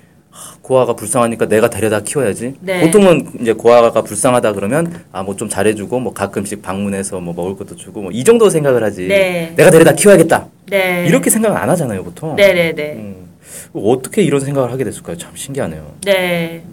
고아가 0.61 0.93
불쌍하니까 0.95 1.47
내가 1.47 1.69
데려다 1.69 2.01
키워야지. 2.01 2.55
네. 2.61 2.81
보통은 2.81 3.31
이제 3.41 3.53
고아가 3.53 4.01
불쌍하다 4.01 4.53
그러면 4.53 5.03
아 5.11 5.23
뭐 5.23 5.35
좀 5.35 5.49
잘해주고 5.49 5.99
뭐 5.99 6.13
가끔씩 6.13 6.61
방문해서 6.61 7.19
뭐 7.19 7.33
먹을 7.33 7.55
것도 7.57 7.75
주고 7.75 8.01
뭐 8.01 8.11
이 8.13 8.23
정도 8.23 8.49
생각을 8.49 8.83
하지. 8.83 9.07
네. 9.07 9.53
내가 9.55 9.69
데려다 9.71 9.93
키워야겠다. 9.93 10.47
네. 10.69 11.05
이렇게 11.07 11.29
생각은 11.29 11.57
안 11.57 11.69
하잖아요, 11.69 12.03
보통. 12.03 12.35
네네네. 12.35 12.93
음. 12.93 13.27
어떻게 13.73 14.21
이런 14.21 14.39
생각을 14.41 14.71
하게 14.71 14.83
됐을까요? 14.85 15.17
참 15.17 15.31
신기하네요. 15.35 15.93
네. 16.05 16.63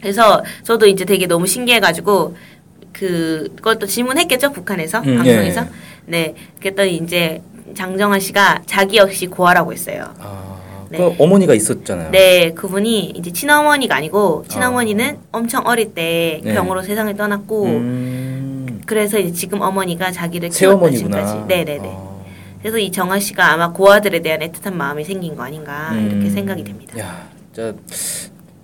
그래서 0.00 0.42
저도 0.62 0.86
이제 0.86 1.04
되게 1.04 1.26
너무 1.26 1.46
신기해가지고 1.46 2.36
그 2.92 3.48
그것도 3.56 3.86
질문했겠죠 3.86 4.52
북한에서 4.52 5.00
음, 5.00 5.16
방송에서 5.16 5.60
예. 5.62 5.66
네 6.06 6.34
그랬더니 6.60 6.96
이제 6.96 7.42
장정환 7.74 8.20
씨가 8.20 8.62
자기 8.66 8.96
역시 8.98 9.26
고아라고 9.26 9.72
했어요. 9.72 10.14
아, 10.18 10.58
네. 10.90 10.98
그 10.98 11.14
어머니가 11.18 11.54
있었잖아요. 11.54 12.10
네 12.10 12.52
그분이 12.52 13.10
이제 13.16 13.32
친어머니가 13.32 13.96
아니고 13.96 14.44
친어머니는 14.48 15.18
엄청 15.32 15.66
어릴 15.66 15.94
때 15.94 16.40
네. 16.44 16.54
병으로 16.54 16.82
세상을 16.82 17.14
떠났고 17.16 17.64
음, 17.64 18.80
그래서 18.86 19.18
이제 19.18 19.32
지금 19.32 19.60
어머니가 19.60 20.12
자기를 20.12 20.50
새어머니구나. 20.52 21.24
지금까지 21.26 21.48
네네 21.48 21.78
네. 21.78 21.90
아. 21.92 22.16
그래서 22.60 22.78
이 22.78 22.90
정환 22.90 23.20
씨가 23.20 23.52
아마 23.52 23.72
고아들에 23.72 24.20
대한 24.20 24.40
애틋한 24.40 24.72
마음이 24.74 25.04
생긴 25.04 25.36
거 25.36 25.42
아닌가 25.44 25.90
이렇게 25.92 26.26
음. 26.26 26.30
생각이 26.30 26.64
됩니다. 26.64 26.98
야, 26.98 27.28
진짜 27.52 27.74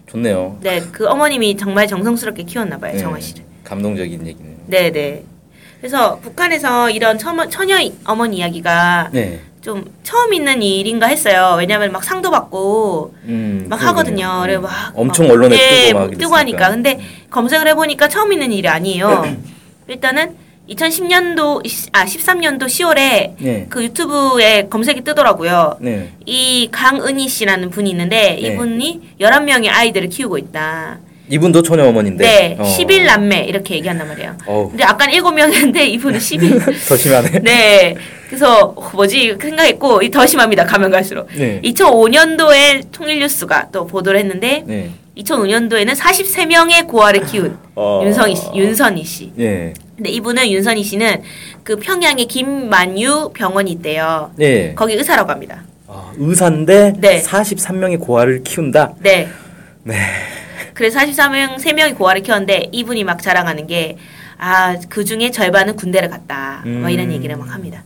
좋네요. 0.06 0.58
네 0.60 0.80
그 0.92 1.06
어머님이 1.06 1.56
정말 1.56 1.86
정성스럽게 1.86 2.42
키웠나 2.44 2.78
봐요 2.78 2.92
네. 2.92 2.98
정환 2.98 3.20
씨를. 3.20 3.44
감동적인 3.64 4.26
얘기네요. 4.26 4.56
네 4.66 4.90
네. 4.90 5.24
그래서 5.80 6.18
북한에서 6.20 6.90
이런 6.90 7.18
처, 7.18 7.34
처녀 7.48 7.78
이- 7.80 7.92
어머니 8.04 8.36
이야기가 8.38 9.10
네. 9.12 9.40
좀 9.62 9.84
처음 10.02 10.34
있는 10.34 10.60
일인가 10.60 11.06
했어요. 11.06 11.54
왜냐하면 11.56 11.92
막 11.92 12.02
상도 12.02 12.30
받고 12.30 13.14
음, 13.24 13.66
막. 13.68 13.80
하거든요. 13.80 14.40
그래 14.42 14.58
막 14.58 14.92
엄청 14.94 15.28
막, 15.28 15.34
언론에 15.34 15.56
예, 15.56 15.88
뜨고 15.88 15.98
막 15.98 16.18
뜨고 16.18 16.34
하니까. 16.36 16.70
근데 16.70 17.00
검색을 17.30 17.68
해보니까 17.68 18.08
처음 18.08 18.32
있는 18.32 18.52
일이 18.52 18.68
아니에요. 18.68 19.24
일단은 19.86 20.36
2010년도 20.68 21.62
아 21.92 22.04
13년도 22.04 22.62
10월에 22.64 23.34
네. 23.38 23.66
그 23.68 23.84
유튜브에 23.84 24.66
검색이 24.68 25.02
뜨더라고요. 25.02 25.76
네. 25.80 26.12
이 26.26 26.68
강은희 26.72 27.28
씨라는 27.28 27.70
분이 27.70 27.88
있는데 27.90 28.38
네. 28.40 28.40
이분이 28.40 29.16
11명의 29.20 29.68
아이들을 29.68 30.08
키우고 30.08 30.38
있다. 30.38 30.98
이분도 31.28 31.62
처녀 31.62 31.84
어머니인데. 31.86 32.24
네, 32.24 32.56
어. 32.58 32.64
10일 32.64 33.04
남매 33.06 33.44
이렇게 33.44 33.76
얘기한단 33.76 34.08
말이에요. 34.08 34.36
어우, 34.46 34.68
근데 34.70 34.84
아까 34.84 35.06
7명이었는데 35.06 35.76
이분은 35.88 36.18
10일. 36.18 36.62
더 36.88 36.96
심하네. 36.96 37.40
네. 37.40 37.94
그래서 38.26 38.74
어, 38.76 38.90
뭐지 38.94 39.36
생각했고 39.40 40.02
이더 40.02 40.26
심합니다. 40.26 40.64
가면 40.64 40.90
갈수록. 40.90 41.28
네. 41.34 41.60
2005년도에 41.64 42.90
통일뉴스가 42.90 43.68
또 43.72 43.86
보도를 43.86 44.18
했는데 44.20 44.64
네. 44.66 44.90
2005년도에는 45.18 45.94
43명의 45.94 46.86
고아를 46.86 47.24
키운 47.26 47.58
어. 47.74 48.00
윤성희 48.04 48.34
씨, 48.36 48.42
윤선희 48.54 49.04
씨. 49.04 49.32
예. 49.38 49.74
근데 49.96 50.10
이분은 50.10 50.50
윤선희 50.50 50.82
씨는 50.82 51.22
그 51.62 51.76
평양에 51.76 52.24
김만유 52.24 53.32
병원이 53.34 53.70
있대요. 53.72 54.32
네. 54.36 54.74
거기 54.74 54.94
의사라고 54.94 55.30
합니다. 55.30 55.62
아, 55.86 56.10
의사인데 56.16 56.94
네. 56.98 57.22
43명의 57.22 58.00
고아를 58.00 58.42
키운다. 58.42 58.94
네. 59.00 59.28
네. 59.84 59.96
그래서 60.74 60.98
43명, 61.00 61.56
3명이 61.56 61.96
고아를 61.96 62.22
키웠는데 62.22 62.68
이분이 62.72 63.04
막 63.04 63.22
자랑하는 63.22 63.66
게 63.66 63.96
아, 64.38 64.76
그 64.88 65.04
중에 65.04 65.30
절반은 65.30 65.76
군대를 65.76 66.08
갔다. 66.10 66.62
뭐 66.66 66.88
이런 66.90 67.08
음. 67.08 67.12
얘기를 67.12 67.36
막 67.36 67.52
합니다. 67.52 67.84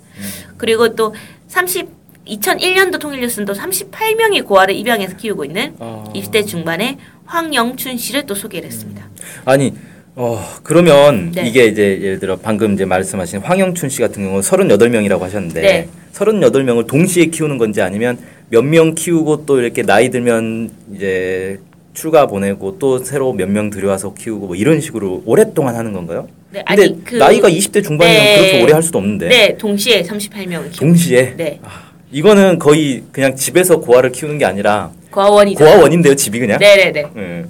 그리고 0.57 0.95
또 0.95 1.15
30, 1.49 1.89
2001년도 2.27 2.99
통일뉴스는 2.99 3.45
또 3.47 3.53
38명의 3.53 4.45
고아를 4.45 4.75
입양해서 4.75 5.17
키우고 5.17 5.45
있는 5.45 5.75
아. 5.79 6.05
20대 6.15 6.47
중반의 6.47 6.97
황영춘 7.27 7.97
씨를 7.99 8.25
또 8.27 8.35
소개를 8.35 8.69
했습니다. 8.69 9.05
아니 9.45 9.75
어 10.15 10.43
그러면 10.63 11.31
네. 11.33 11.47
이게 11.47 11.67
이제 11.67 12.01
예를 12.01 12.19
들어 12.19 12.37
방금 12.37 12.73
이제 12.73 12.85
말씀하신 12.87 13.41
황영춘 13.41 13.91
씨 13.91 14.01
같은 14.01 14.23
경우는 14.23 14.41
38명이라고 14.41 15.21
하셨는데 15.21 15.61
네. 15.61 15.89
38명을 16.15 16.87
동시에 16.87 17.27
키우는 17.27 17.59
건지 17.59 17.83
아니면 17.83 18.19
몇 18.49 18.65
명 18.65 18.95
키우고 18.95 19.45
또 19.45 19.61
이렇게 19.61 19.83
나이 19.83 20.09
들면 20.11 20.71
이제 20.95 21.61
출가 21.97 22.27
보내고 22.27 22.79
또 22.79 22.99
새로 23.03 23.33
몇 23.33 23.49
명 23.49 23.71
들여와서 23.71 24.13
키우고 24.15 24.47
뭐 24.49 24.57
이런 24.57 24.81
식으로 24.81 25.23
오랫동안 25.25 25.75
하는 25.75 25.93
건가요? 25.93 26.29
네, 26.51 26.63
근데 26.67 26.83
아니, 26.85 27.05
그- 27.05 27.17
나이가 27.17 27.49
20대 27.49 27.83
중반이면 27.83 28.23
네. 28.23 28.37
그렇게 28.39 28.63
오래 28.63 28.73
할 28.75 28.83
수도 28.83 28.99
없는데 28.99 29.29
네, 29.29 29.57
동시에 29.57 30.03
38명을 30.03 30.63
키우고 30.71 30.77
동시에 30.79 31.35
네. 31.37 31.59
아, 31.65 31.91
이거는 32.13 32.59
거의 32.59 33.03
그냥 33.13 33.35
집에서 33.35 33.81
고아를 33.81 34.13
키우는 34.13 34.39
게 34.39 34.45
아니라 34.45 34.93
고아원이죠. 35.11 35.65
고아원인데요 35.65 36.15
집이 36.15 36.39
그냥 36.39 36.59
네, 36.59 36.77
네, 36.77 36.93
네. 36.93 37.11
예, 37.17 37.45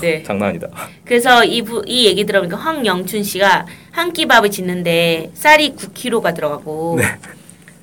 네. 0.00 0.22
장난 0.22 0.48
아니다. 0.48 0.68
그래서 1.04 1.44
이, 1.44 1.60
부, 1.62 1.82
이 1.86 2.06
얘기 2.06 2.24
들어보니까 2.24 2.56
황영춘 2.56 3.22
씨가 3.22 3.66
한 3.92 4.12
끼 4.12 4.26
밥을 4.26 4.50
짓는데 4.50 5.30
쌀이 5.34 5.74
9kg가 5.76 6.34
들어가고 6.34 6.96
네. 6.98 7.04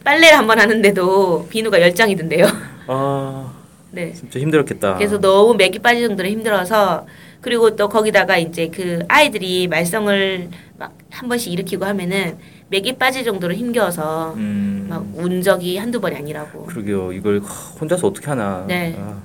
빨래를 0.04 0.36
한 0.38 0.48
번 0.48 0.60
하는데도 0.60 1.48
비누가 1.50 1.78
10장이 1.80 2.18
든대요. 2.18 2.48
아 2.88 3.54
네. 3.92 4.14
진짜 4.14 4.40
힘들었겠다. 4.40 4.96
그래서 4.96 5.20
너무 5.20 5.54
맥이 5.56 5.80
빠질 5.80 6.08
정도로 6.08 6.28
힘들어서 6.30 7.06
그리고 7.42 7.76
또 7.76 7.90
거기다가 7.90 8.38
이제 8.38 8.70
그 8.70 9.00
아이들이 9.08 9.68
말썽을 9.68 10.50
막 10.78 10.92
한 11.12 11.28
번씩 11.30 11.52
일으키고 11.54 11.86
하면은 11.86 12.38
맥이 12.70 12.94
빠질 12.94 13.24
정도로 13.24 13.54
힘겨워서 13.54 14.34
음. 14.38 14.88
막운 14.90 15.42
적이 15.42 15.78
한두 15.78 16.00
번이 16.00 16.16
아니라고. 16.16 16.66
그러게요. 16.68 17.12
이걸 17.12 17.40
혼자서 17.40 18.08
어떻게 18.08 18.28
하나. 18.28 18.64
네. 18.68 18.96
아, 18.98 19.22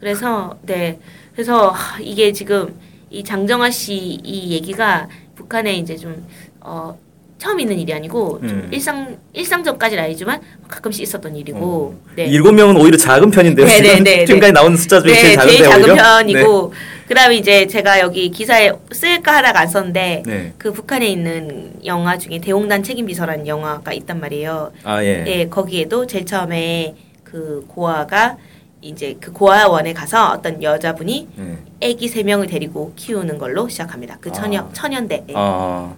그래서 0.00 0.56
네 0.62 0.98
그래서 1.32 1.68
하, 1.68 2.00
이게 2.00 2.32
지금 2.32 2.74
이 3.10 3.22
장정아 3.22 3.70
씨 3.70 4.18
이 4.24 4.52
얘기가 4.52 5.06
북한에 5.34 5.74
이제 5.74 5.96
좀 5.96 6.26
어, 6.60 6.98
처음 7.42 7.58
있는 7.58 7.76
일이 7.76 7.92
아니고 7.92 8.38
좀 8.38 8.48
음. 8.50 8.68
일상 8.70 9.16
일상적까지는 9.32 10.04
아니지만 10.04 10.40
가끔씩 10.68 11.02
있었던 11.02 11.34
일이고 11.34 11.96
네. 12.14 12.26
일곱 12.26 12.52
명은 12.52 12.76
오히려 12.76 12.96
작은 12.96 13.32
편인데요. 13.32 13.66
네, 13.66 13.82
지금 13.82 14.04
네, 14.04 14.18
네, 14.18 14.24
지금까지 14.24 14.52
나오는 14.52 14.76
숫자 14.76 15.00
중에 15.02 15.12
네, 15.12 15.20
제일 15.20 15.34
작은데 15.34 15.56
제일 15.56 15.68
작은? 15.68 15.96
편이고 15.96 16.72
그다음에 17.08 17.34
이제 17.34 17.66
제가 17.66 17.98
여기 17.98 18.30
기사에 18.30 18.70
쓸까 18.92 19.38
하다가 19.38 19.58
안 19.58 19.66
썼는데 19.66 20.22
네. 20.24 20.32
네. 20.32 20.52
그 20.56 20.72
북한에 20.72 21.08
있는 21.08 21.72
영화 21.84 22.16
중에 22.16 22.38
대홍단 22.38 22.84
책임 22.84 23.06
비서라는 23.06 23.48
영화가 23.48 23.92
있단 23.92 24.20
말이에요. 24.20 24.70
아 24.84 25.02
예. 25.02 25.24
예, 25.26 25.48
거기에도 25.48 26.06
제일 26.06 26.24
처음에 26.24 26.94
그 27.24 27.64
고아가 27.66 28.36
이제 28.82 29.16
그 29.20 29.32
고아원에 29.32 29.92
가서 29.94 30.30
어떤 30.30 30.62
여자분이 30.62 31.28
네. 31.34 31.90
아기 31.90 32.06
세 32.06 32.22
명을 32.22 32.46
데리고 32.46 32.92
키우는 32.94 33.38
걸로 33.38 33.68
시작합니다. 33.68 34.18
그 34.20 34.30
처녀 34.30 34.60
아. 34.60 34.68
천연대. 34.72 35.24
예. 35.28 35.34
아, 35.34 35.92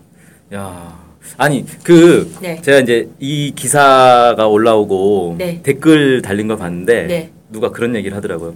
야. 0.55 1.04
아니 1.37 1.65
그 1.83 2.33
네. 2.41 2.61
제가 2.63 2.79
이제 2.81 3.09
이 3.19 3.53
기사가 3.55 4.47
올라오고 4.47 5.37
네. 5.39 5.61
댓글 5.63 6.23
달린 6.23 6.49
걸 6.49 6.57
봤는데 6.59 7.07
네. 7.07 7.31
누가 7.51 7.71
그런 7.71 7.95
얘기를 7.97 8.17
하더라고요. 8.17 8.55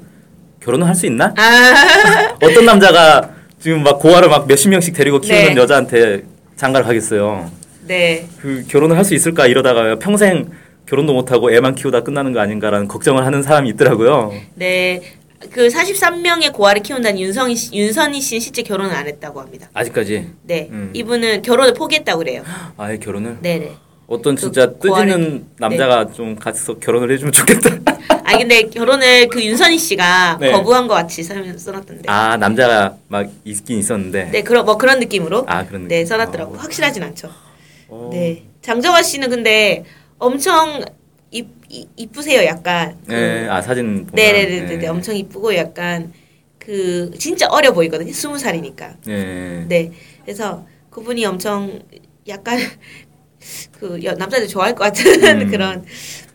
결혼을 0.60 0.86
할 0.86 0.94
수 0.94 1.06
있나? 1.06 1.34
아, 1.36 2.34
어떤 2.42 2.64
남자가 2.64 3.30
지금 3.60 3.82
막 3.82 3.98
고아를 3.98 4.28
막 4.28 4.46
몇십 4.46 4.70
명씩 4.70 4.94
데리고 4.94 5.20
키우는 5.20 5.54
네. 5.54 5.60
여자한테 5.60 6.22
장가를 6.56 6.86
가겠어요. 6.86 7.50
네. 7.86 8.26
그 8.40 8.64
결혼을 8.68 8.96
할 8.96 9.04
수 9.04 9.14
있을까 9.14 9.46
이러다가 9.46 9.96
평생 9.96 10.48
결혼도 10.86 11.12
못하고 11.12 11.52
애만 11.52 11.74
키우다 11.74 12.00
끝나는 12.02 12.32
거 12.32 12.40
아닌가라는 12.40 12.88
걱정을 12.88 13.24
하는 13.26 13.42
사람이 13.42 13.68
있더라고요. 13.70 14.32
네. 14.54 15.00
그 15.50 15.68
43명의 15.68 16.52
고아를 16.52 16.82
키운다는 16.82 17.20
윤성희 17.20 17.54
씨, 17.56 17.74
윤선희 17.74 18.20
씨는 18.20 18.40
실제 18.40 18.62
결혼을 18.62 18.94
안 18.94 19.06
했다고 19.06 19.40
합니다. 19.40 19.68
아직까지 19.72 20.28
네. 20.42 20.68
음. 20.70 20.90
이분은 20.94 21.42
결혼을 21.42 21.74
포기했다고 21.74 22.18
그래요. 22.18 22.42
아예 22.76 22.98
결혼을 22.98 23.38
네, 23.40 23.58
네. 23.58 23.72
어떤 24.08 24.34
그 24.34 24.40
진짜 24.40 24.70
고아를 24.70 25.12
뜨지는 25.12 25.46
남자가 25.58 26.10
좀 26.12 26.34
같이서 26.34 26.78
결혼을 26.78 27.12
해주면 27.12 27.32
좋겠다. 27.32 27.70
아니 28.24 28.38
근데 28.40 28.62
결혼을 28.64 29.28
그 29.28 29.42
윤선희 29.42 29.78
씨가 29.78 30.38
네. 30.40 30.50
거부한 30.52 30.88
것 30.88 30.94
같이 30.94 31.22
써- 31.22 31.34
써놨던데. 31.56 32.04
아 32.08 32.36
남자가 32.36 32.96
막 33.06 33.28
있긴 33.44 33.78
있었는데. 33.78 34.30
네, 34.32 34.42
그런 34.42 34.64
뭐 34.64 34.76
그런 34.76 34.98
느낌으로. 34.98 35.44
아 35.46 35.64
그런 35.64 35.82
느낌. 35.82 35.88
네, 35.88 36.04
써놨더라고. 36.04 36.54
요 36.54 36.58
확실하진 36.58 37.02
않죠. 37.04 37.30
어. 37.88 38.10
네. 38.12 38.42
장정아 38.62 39.02
씨는 39.02 39.30
근데 39.30 39.84
엄청 40.18 40.82
이, 41.30 41.44
이, 41.68 41.86
이쁘세요, 41.96 42.44
약간. 42.44 42.96
그- 43.06 43.12
네, 43.12 43.46
아 43.48 43.60
사진 43.60 44.06
보면. 44.06 44.10
네네네네. 44.14 44.78
네. 44.78 44.86
엄청 44.88 45.14
이쁘고 45.14 45.54
약간 45.56 46.12
그 46.58 47.10
진짜 47.18 47.46
어려 47.50 47.72
보이거든요. 47.72 48.12
스무 48.12 48.38
살이니까. 48.38 48.94
네. 49.06 49.64
네. 49.68 49.92
그래서 50.24 50.64
그분이 50.90 51.24
엄청 51.26 51.80
약간 52.28 52.58
그 53.78 54.00
여- 54.04 54.14
남자들 54.14 54.48
좋아할 54.48 54.74
것 54.74 54.84
같은 54.84 55.42
음. 55.42 55.50
그런 55.50 55.84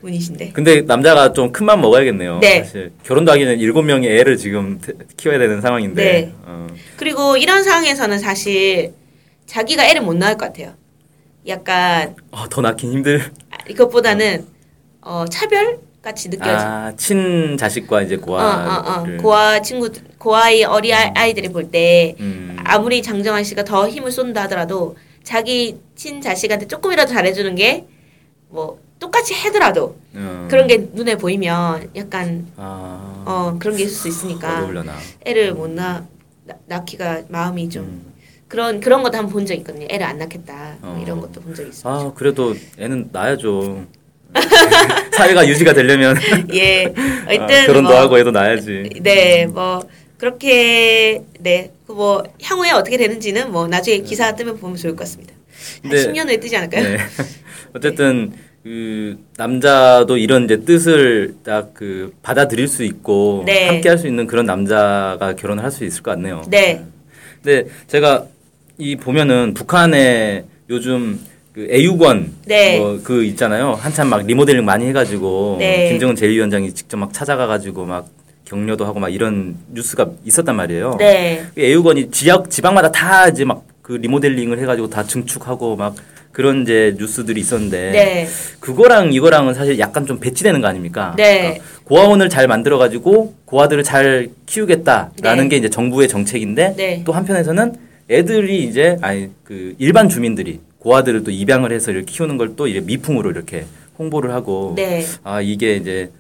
분이신데. 0.01 0.51
근데 0.53 0.81
남자가 0.81 1.33
좀 1.33 1.51
큰 1.51 1.65
맘 1.65 1.81
먹어야겠네요. 1.81 2.39
네. 2.39 2.63
사실 2.63 2.91
결혼도 3.03 3.31
하기 3.31 3.43
전에 3.43 3.55
일곱 3.55 3.83
명의 3.83 4.09
애를 4.19 4.37
지금 4.37 4.79
태- 4.79 4.93
키워야 5.17 5.39
되는 5.39 5.59
상황인데. 5.61 6.03
네. 6.03 6.33
어. 6.45 6.67
그리고 6.97 7.35
이런 7.37 7.63
상황에서는 7.63 8.19
사실 8.19 8.93
자기가 9.47 9.85
애를 9.87 10.01
못 10.01 10.15
낳을 10.15 10.37
것 10.37 10.47
같아요. 10.47 10.73
약간 11.47 12.15
아, 12.31 12.47
더 12.49 12.61
낳긴 12.61 12.91
힘들. 12.93 13.21
아, 13.51 13.57
이것보다는 13.69 14.45
어, 15.05 15.25
차별 15.29 15.79
같이 16.01 16.29
느껴지. 16.29 16.49
아 16.49 16.93
친자식과 16.97 18.01
이제 18.03 18.15
어, 18.15 18.19
고아를. 18.19 18.69
어, 18.69 18.73
어. 19.17 19.21
고아 19.21 19.61
친구, 19.61 19.89
고아의 20.17 20.65
어리 20.65 20.93
아- 20.93 21.11
아이들이 21.15 21.49
볼 21.49 21.69
때 21.71 22.15
음. 22.19 22.55
아무리 22.65 23.01
장정환 23.01 23.43
씨가 23.43 23.63
더 23.63 23.87
힘을 23.87 24.11
쏜다 24.11 24.43
하더라도 24.43 24.95
자기 25.23 25.77
친자식한테 25.95 26.67
조금이라도 26.67 27.11
잘해주는 27.11 27.55
게 27.55 27.85
뭐 28.49 28.79
똑같이 28.99 29.33
해더라도 29.33 29.97
어. 30.13 30.47
그런 30.47 30.67
게 30.67 30.77
눈에 30.93 31.15
보이면 31.17 31.89
약간 31.95 32.45
아. 32.55 33.23
어 33.25 33.55
그런 33.57 33.75
게 33.75 33.83
있을 33.83 33.95
수 33.95 34.07
있으니까 34.07 34.59
어려울려나. 34.59 34.93
애를 35.25 35.53
못 35.55 35.71
낳, 35.71 36.05
낳- 36.45 36.57
낳기가 36.67 37.23
마음이 37.29 37.67
좀 37.69 37.83
음. 37.83 38.13
그런 38.47 38.79
그런 38.79 39.01
것도 39.01 39.17
한 39.17 39.25
번 39.25 39.31
본 39.33 39.45
적 39.47 39.55
있거든요. 39.55 39.87
애를 39.89 40.05
안 40.05 40.19
낳겠다 40.19 40.75
뭐 40.81 40.91
어. 40.97 41.01
이런 41.01 41.19
것도 41.19 41.41
본 41.41 41.55
적 41.55 41.67
있어요. 41.67 41.93
아 41.93 42.13
그래도 42.13 42.53
애는 42.77 43.09
낳아야죠. 43.11 43.85
사회가 45.13 45.47
유지가 45.47 45.73
되려면 45.73 46.17
예, 46.53 46.85
아, 46.85 47.23
하여튼 47.27 47.65
결혼도 47.67 47.89
뭐, 47.89 47.99
하고 47.99 48.17
애도 48.19 48.31
낳아야지. 48.31 48.89
네, 49.01 49.45
뭐 49.45 49.81
그렇게 50.17 51.21
네, 51.39 51.71
그뭐 51.87 52.23
향후에 52.41 52.71
어떻게 52.71 52.97
되는지는 52.97 53.51
뭐 53.51 53.67
나중에 53.67 53.99
기사 53.99 54.35
뜨면 54.35 54.57
보면 54.59 54.77
좋을 54.77 54.95
것 54.95 54.99
같습니다. 54.99 55.33
한 55.83 55.91
네. 55.91 55.97
10년 55.97 56.27
후에 56.27 56.37
뜨지 56.37 56.55
않을까요? 56.57 56.83
네. 56.83 56.97
어쨌든 57.75 58.33
그 58.63 59.17
남자도 59.37 60.17
이런 60.17 60.45
이제 60.45 60.57
뜻을 60.63 61.35
딱 61.43 61.73
그 61.73 62.13
받아들일 62.21 62.67
수 62.67 62.83
있고 62.83 63.43
네. 63.45 63.67
함께 63.67 63.89
할 63.89 63.97
수 63.97 64.07
있는 64.07 64.25
그런 64.27 64.45
남자가 64.45 65.35
결혼을 65.35 65.63
할 65.63 65.71
수 65.71 65.83
있을 65.83 66.01
것 66.01 66.11
같네요. 66.11 66.43
네. 66.49 66.81
근데 67.43 67.69
제가 67.87 68.25
이 68.77 68.95
보면은 68.95 69.53
북한에 69.53 70.45
요즘 70.69 71.19
그 71.53 71.67
애육원 71.69 72.33
네. 72.45 72.79
뭐 72.79 72.99
그 73.03 73.23
있잖아요. 73.25 73.73
한참 73.73 74.07
막 74.09 74.25
리모델링 74.25 74.65
많이 74.65 74.87
해가지고 74.87 75.57
네. 75.59 75.89
김정은 75.89 76.15
제1위원장이 76.15 76.73
직접 76.75 76.97
막 76.97 77.13
찾아가가지고 77.13 77.85
막 77.85 78.07
격려도 78.45 78.85
하고 78.85 78.99
막 78.99 79.09
이런 79.13 79.55
뉴스가 79.71 80.11
있었단 80.25 80.55
말이에요. 80.55 80.95
네. 80.99 81.45
그 81.55 81.61
애육원이 81.61 82.11
지역 82.11 82.49
지방마다 82.49 82.91
다 82.91 83.27
이제 83.27 83.45
막 83.45 83.73
그 83.83 83.91
리모델링을 83.91 84.59
해가지고 84.59 84.89
다 84.89 85.03
증축하고 85.03 85.75
막 85.75 85.95
그런 86.31 86.63
이제 86.63 86.95
뉴스들이 86.97 87.39
있었는데 87.41 87.91
네. 87.91 88.27
그거랑 88.59 89.13
이거랑은 89.13 89.53
사실 89.53 89.77
약간 89.77 90.07
좀 90.07 90.19
배치되는 90.19 90.61
거 90.61 90.67
아닙니까? 90.67 91.13
네. 91.17 91.39
그러니까 91.41 91.63
고아원을 91.83 92.29
잘 92.29 92.47
만들어가지고 92.47 93.35
고아들을 93.45 93.83
잘 93.83 94.29
키우겠다라는 94.45 95.43
네. 95.43 95.49
게 95.49 95.57
이제 95.57 95.69
정부의 95.69 96.07
정책인데 96.07 96.73
네. 96.75 97.03
또 97.05 97.11
한편에서는 97.11 97.75
애들이 98.09 98.63
이제 98.63 98.97
아니 99.01 99.29
그 99.43 99.75
일반 99.77 100.07
주민들이 100.09 100.61
고아들을 100.83 101.23
또 101.23 101.31
입양을 101.31 101.71
해서 101.71 101.91
이렇게 101.91 102.05
키우는 102.11 102.37
걸 102.37 102.55
또 102.55 102.65
미풍으로 102.65 103.31
이렇게 103.31 103.65
홍보를 103.97 104.33
하고 104.33 104.73
네. 104.75 105.05
아 105.23 105.41
이게 105.41 105.75
이제 105.77 106.11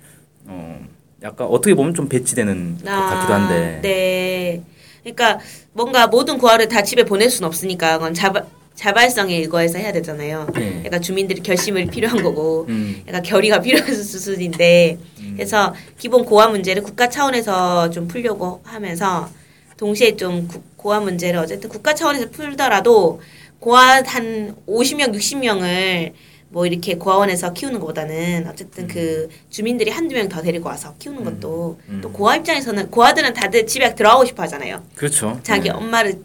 어 0.45 0.79
약간 1.21 1.47
어떻게 1.47 1.75
보면 1.75 1.93
좀 1.93 2.07
배치되는 2.09 2.77
것 2.79 2.85
같기도 2.85 3.33
한데 3.33 3.77
아, 3.77 3.81
네. 3.81 4.61
그러니까 5.03 5.39
뭔가 5.73 6.07
모든 6.07 6.37
고아를 6.37 6.67
다 6.69 6.81
집에 6.81 7.03
보낼 7.03 7.29
수는 7.29 7.47
없으니까 7.47 7.97
그건 7.97 8.13
자바, 8.13 8.43
자발성에 8.75 9.35
의거해서 9.35 9.77
해야 9.77 9.91
되잖아요. 9.91 10.47
네. 10.55 10.81
약간 10.85 11.01
주민들이 11.01 11.41
결심을 11.41 11.87
필요한 11.87 12.23
거고, 12.23 12.65
음. 12.69 13.03
약간 13.07 13.21
결의가 13.21 13.59
필요한 13.61 13.93
수순인데, 13.93 14.97
그래서 15.35 15.73
기본 15.97 16.23
고아 16.25 16.47
문제를 16.47 16.83
국가 16.83 17.09
차원에서 17.09 17.89
좀 17.89 18.07
풀려고 18.07 18.61
하면서 18.63 19.29
동시에 19.77 20.15
좀 20.15 20.47
구- 20.47 20.61
고아 20.77 21.01
문제를 21.01 21.39
어쨌든 21.39 21.69
국가 21.69 21.93
차원에서 21.93 22.29
풀더라도 22.29 23.21
고아 23.63 24.03
한 24.05 24.57
50명, 24.67 25.15
60명을 25.15 26.11
뭐 26.49 26.65
이렇게 26.65 26.95
고아원에서 26.95 27.53
키우는 27.53 27.79
것보다는 27.79 28.45
어쨌든 28.49 28.87
그 28.87 29.29
주민들이 29.49 29.89
한두 29.89 30.15
명 30.15 30.27
더 30.27 30.41
데리고 30.41 30.67
와서 30.67 30.93
키우는 30.99 31.23
것도 31.23 31.79
음. 31.87 31.99
또 32.03 32.11
고아 32.11 32.35
입장에서는 32.35 32.91
고아들은 32.91 33.33
다들 33.33 33.65
집에 33.65 33.95
들어가고 33.95 34.25
싶어 34.25 34.43
하잖아요. 34.43 34.83
그렇죠. 34.95 35.39
자기 35.43 35.69
네. 35.69 35.75
엄마를 35.75 36.21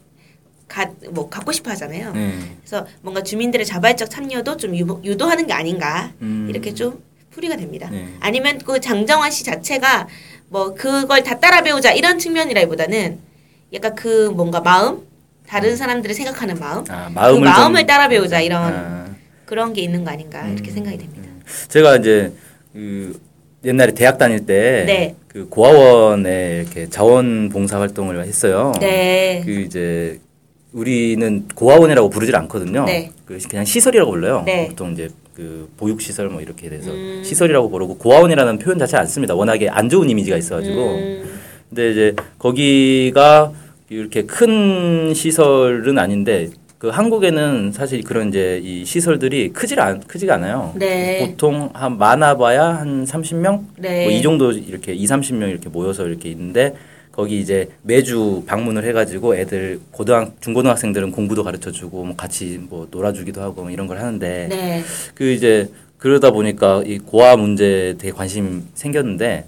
가, 0.66 0.90
뭐 1.12 1.30
갖고 1.30 1.52
싶어 1.52 1.70
하잖아요. 1.70 2.12
네. 2.12 2.34
그래서 2.60 2.86
뭔가 3.02 3.22
주민들의 3.22 3.64
자발적 3.64 4.10
참여도 4.10 4.56
좀 4.56 4.74
유도, 4.74 5.00
유도하는 5.04 5.46
게 5.46 5.52
아닌가 5.52 6.12
음. 6.20 6.48
이렇게 6.50 6.74
좀 6.74 7.00
풀이가 7.30 7.56
됩니다. 7.56 7.88
네. 7.88 8.08
아니면 8.18 8.58
그 8.58 8.80
장정환 8.80 9.30
씨 9.30 9.44
자체가 9.44 10.08
뭐 10.48 10.74
그걸 10.74 11.22
다 11.22 11.38
따라 11.38 11.62
배우자 11.62 11.92
이런 11.92 12.18
측면이라기보다는 12.18 13.20
약간 13.74 13.94
그 13.94 14.28
뭔가 14.34 14.60
마음 14.60 15.06
다른 15.48 15.74
사람들을 15.76 16.14
생각하는 16.14 16.56
마음 16.60 16.84
아, 16.90 17.08
그 17.08 17.12
마음을 17.14 17.40
마음을 17.40 17.80
좀- 17.80 17.86
따라 17.86 18.08
배우자 18.08 18.40
이런 18.40 18.62
아. 18.62 19.06
그런 19.46 19.72
게 19.72 19.80
있는 19.80 20.04
거 20.04 20.10
아닌가 20.10 20.46
이렇게 20.46 20.70
음. 20.70 20.74
생각이 20.74 20.98
됩니다. 20.98 21.28
제가 21.68 21.96
이제 21.96 22.32
그 22.74 23.18
옛날에 23.64 23.92
대학 23.92 24.18
다닐 24.18 24.44
때 24.44 24.84
네. 24.86 25.14
그 25.26 25.48
고아원에 25.48 26.62
이렇게 26.62 26.88
자원봉사 26.90 27.80
활동을 27.80 28.22
했어요. 28.24 28.72
네. 28.78 29.42
그 29.44 29.50
이제 29.52 30.20
우리는 30.74 31.48
고아원이라고 31.54 32.10
부르질 32.10 32.36
않거든요. 32.36 32.84
네. 32.84 33.10
그 33.24 33.38
그냥 33.48 33.64
시설이라고 33.64 34.10
불러요. 34.10 34.42
네. 34.44 34.68
보통 34.68 34.92
이제 34.92 35.08
그 35.34 35.70
보육 35.78 36.02
시설 36.02 36.28
뭐 36.28 36.42
이렇게 36.42 36.68
돼서 36.68 36.90
음. 36.90 37.22
시설이라고 37.24 37.70
부르고 37.70 37.96
고아원이라는 37.96 38.58
표현 38.58 38.78
자체 38.78 38.98
안 38.98 39.06
씁니다. 39.06 39.34
워낙에 39.34 39.70
안 39.70 39.88
좋은 39.88 40.10
이미지가 40.10 40.36
있어가지고. 40.36 40.94
음, 40.94 41.24
근데 41.70 41.90
이제 41.90 42.14
거기가 42.38 43.52
이렇게 43.90 44.22
큰 44.24 45.14
시설은 45.14 45.98
아닌데 45.98 46.50
그 46.78 46.88
한국에는 46.88 47.72
사실 47.72 48.02
그런 48.04 48.28
이제 48.28 48.60
이 48.62 48.84
시설들이 48.84 49.48
크질 49.52 49.80
않 49.80 50.00
크지가 50.00 50.34
않아요. 50.34 50.72
네. 50.76 51.18
보통 51.26 51.70
한 51.72 51.98
많아봐야 51.98 52.76
한 52.76 53.04
30명 53.04 53.64
네. 53.78 54.04
뭐 54.04 54.12
이 54.12 54.22
정도 54.22 54.52
이렇게 54.52 54.92
2, 54.92 55.04
30명 55.06 55.50
이렇게 55.50 55.68
모여서 55.68 56.06
이렇게 56.06 56.28
있는데 56.30 56.74
거기 57.10 57.40
이제 57.40 57.68
매주 57.82 58.44
방문을 58.46 58.84
해가지고 58.84 59.34
애들 59.36 59.80
고등학 59.90 60.40
중고등학생들은 60.40 61.10
공부도 61.10 61.42
가르쳐 61.42 61.72
주고 61.72 62.04
뭐 62.04 62.14
같이 62.14 62.60
뭐 62.70 62.86
놀아주기도 62.90 63.40
하고 63.42 63.62
뭐 63.62 63.70
이런 63.72 63.88
걸 63.88 63.98
하는데 63.98 64.46
네. 64.48 64.82
그 65.14 65.28
이제 65.32 65.68
그러다 65.98 66.30
보니까 66.30 66.82
이 66.86 66.98
고아 66.98 67.34
문제에 67.36 67.94
되게 67.94 68.12
관심 68.12 68.62
생겼는데 68.74 69.46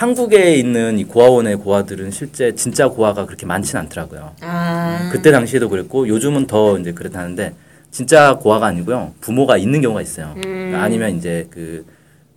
한국에 0.00 0.56
있는 0.56 0.98
이 0.98 1.04
고아원의 1.04 1.56
고아들은 1.56 2.10
실제 2.10 2.54
진짜 2.54 2.86
고아가 2.88 3.24
그렇게 3.24 3.46
많지는 3.46 3.80
않더라고요. 3.84 4.34
아. 4.42 5.08
그때 5.10 5.32
당시에도 5.32 5.70
그랬고 5.70 6.06
요즘은 6.06 6.46
더 6.46 6.78
이제 6.78 6.92
그렇다는데 6.92 7.54
진짜 7.90 8.34
고아가 8.34 8.66
아니고요 8.66 9.14
부모가 9.22 9.56
있는 9.56 9.80
경우가 9.80 10.02
있어요. 10.02 10.34
음. 10.44 10.72
아니면 10.76 11.16
이제 11.16 11.46
그 11.50 11.86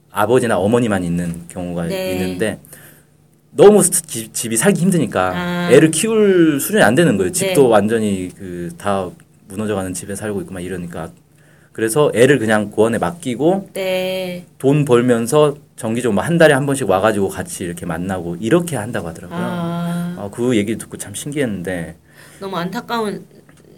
아버지나 0.10 0.58
어머니만 0.58 1.04
있는 1.04 1.42
경우가 1.50 1.88
네. 1.88 2.14
있는데 2.14 2.60
너무 3.52 3.84
스- 3.84 3.92
집- 4.04 4.34
집이 4.34 4.56
살기 4.56 4.80
힘드니까 4.80 5.32
아. 5.36 5.70
애를 5.70 5.92
키울 5.92 6.62
수준이 6.62 6.82
안 6.82 6.96
되는 6.96 7.18
거예요. 7.18 7.34
집도 7.34 7.64
네. 7.64 7.68
완전히 7.68 8.32
그 8.38 8.70
다 8.78 9.10
무너져가는 9.50 9.94
집에 9.94 10.16
살고 10.16 10.40
있고 10.42 10.54
막 10.54 10.62
이러니까 10.64 11.10
그래서 11.80 12.12
애를 12.14 12.40
그냥 12.40 12.72
고아원에 12.72 12.98
맡기고 12.98 13.70
네. 13.72 14.46
돈 14.58 14.84
벌면서 14.84 15.56
정기적으로 15.78 16.14
뭐한 16.16 16.38
달에 16.38 16.54
한 16.54 16.66
번씩 16.66 16.90
와가지고 16.90 17.30
같이 17.30 17.64
이렇게 17.64 17.86
만나고 17.86 18.36
이렇게 18.42 18.76
한다고 18.76 19.08
하더라고요. 19.08 19.40
아. 19.40 20.16
아, 20.18 20.30
그 20.30 20.58
얘기 20.58 20.78
듣고 20.78 20.98
참 20.98 21.14
신기했는데 21.14 21.96
너무 22.42 22.58
안타까운 22.58 23.26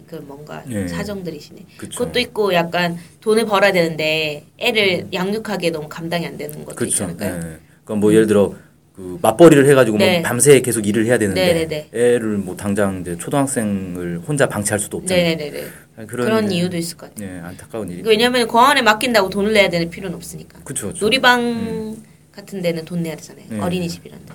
그 0.07 0.15
뭔가 0.15 0.63
예. 0.71 0.87
사정들이시네. 0.87 1.65
그쵸. 1.77 1.99
그것도 1.99 2.19
있고 2.21 2.55
약간 2.55 2.97
돈을 3.21 3.45
벌어야 3.45 3.71
되는데 3.71 4.47
애를 4.57 5.09
양육하기에 5.13 5.69
너무 5.69 5.87
감당이 5.87 6.25
안 6.25 6.37
되는 6.37 6.65
것도 6.65 6.83
있지 6.85 6.97
그렇죠. 6.97 7.03
않을까요? 7.03 7.35
예. 7.35 7.59
그러니까 7.83 7.95
뭐 7.97 8.13
예를 8.15 8.25
들어 8.25 8.55
그 9.01 9.17
맞벌이를 9.19 9.67
해가지고 9.67 9.97
네. 9.97 10.19
뭐 10.19 10.21
밤새 10.29 10.61
계속 10.61 10.85
일을 10.85 11.07
해야 11.07 11.17
되는데 11.17 11.43
네네네. 11.53 11.89
애를 11.91 12.37
뭐 12.37 12.55
당장 12.55 13.01
이제 13.01 13.17
초등학생을 13.17 14.21
혼자 14.27 14.47
방치할 14.47 14.77
수도 14.79 14.97
없잖아요. 14.97 15.23
네네네. 15.37 15.63
아, 15.97 16.05
그런, 16.05 16.45
이제, 16.45 16.55
이유도 16.55 16.77
있을 16.77 16.97
것 16.97 17.09
같아요. 17.09 17.27
예, 17.27 17.39
안타까운 17.39 17.89
일이. 17.89 18.03
왜냐하면 18.05 18.47
공원에 18.47 18.83
맡긴다고 18.83 19.29
돈을 19.29 19.53
내야 19.53 19.69
되는 19.71 19.89
필요는 19.89 20.15
없으니까. 20.15 20.59
그렇죠. 20.63 20.93
놀이방 20.99 21.95
같은 22.31 22.61
데는 22.61 22.85
돈 22.85 23.01
내야 23.01 23.15
되잖아요. 23.15 23.45
네. 23.49 23.59
어린이집 23.59 24.05
이런 24.05 24.19
데. 24.23 24.33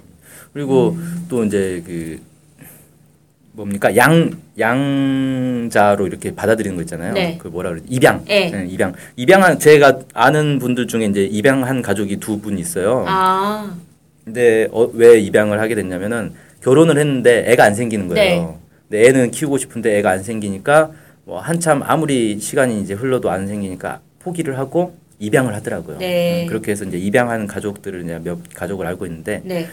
그리고 0.52 0.90
음. 0.98 1.26
또 1.28 1.44
이제 1.44 1.80
그 1.86 2.18
뭡니까 3.52 3.94
양 3.96 4.32
양자로 4.58 6.08
이렇게 6.08 6.34
받아들이는 6.34 6.76
거 6.76 6.82
있잖아요. 6.82 7.14
네. 7.14 7.38
그 7.40 7.46
뭐라 7.48 7.70
그러지? 7.70 7.86
입양. 7.88 8.24
네. 8.24 8.50
예, 8.52 8.66
입양. 8.66 8.94
입양한 9.14 9.60
제가 9.60 10.00
아는 10.12 10.58
분들 10.58 10.88
중에 10.88 11.04
이제 11.06 11.24
입양한 11.24 11.82
가족이 11.82 12.16
두 12.16 12.40
분 12.40 12.58
있어요. 12.58 13.04
아. 13.06 13.76
근데 14.26 14.66
어, 14.72 14.90
왜 14.92 15.20
입양을 15.20 15.60
하게 15.60 15.76
됐냐면은 15.76 16.32
결혼을 16.60 16.98
했는데 16.98 17.44
애가 17.46 17.62
안 17.62 17.74
생기는 17.76 18.08
거예요. 18.08 18.40
네. 18.42 18.56
근데 18.88 19.08
애는 19.08 19.30
키우고 19.30 19.56
싶은데 19.56 19.96
애가 19.98 20.10
안 20.10 20.22
생기니까 20.24 20.90
뭐 21.24 21.38
한참 21.38 21.82
아무리 21.84 22.40
시간이 22.40 22.80
이제 22.80 22.92
흘러도 22.92 23.30
안 23.30 23.46
생기니까 23.46 24.00
포기를 24.18 24.58
하고 24.58 24.96
입양을 25.20 25.54
하더라고요. 25.54 25.98
네. 25.98 26.42
음, 26.42 26.48
그렇게 26.48 26.72
해서 26.72 26.84
이제 26.84 26.98
입양한 26.98 27.46
가족들을 27.46 28.02
이제 28.02 28.18
몇 28.22 28.38
가족을 28.52 28.84
알고 28.88 29.06
있는데 29.06 29.42
네. 29.44 29.68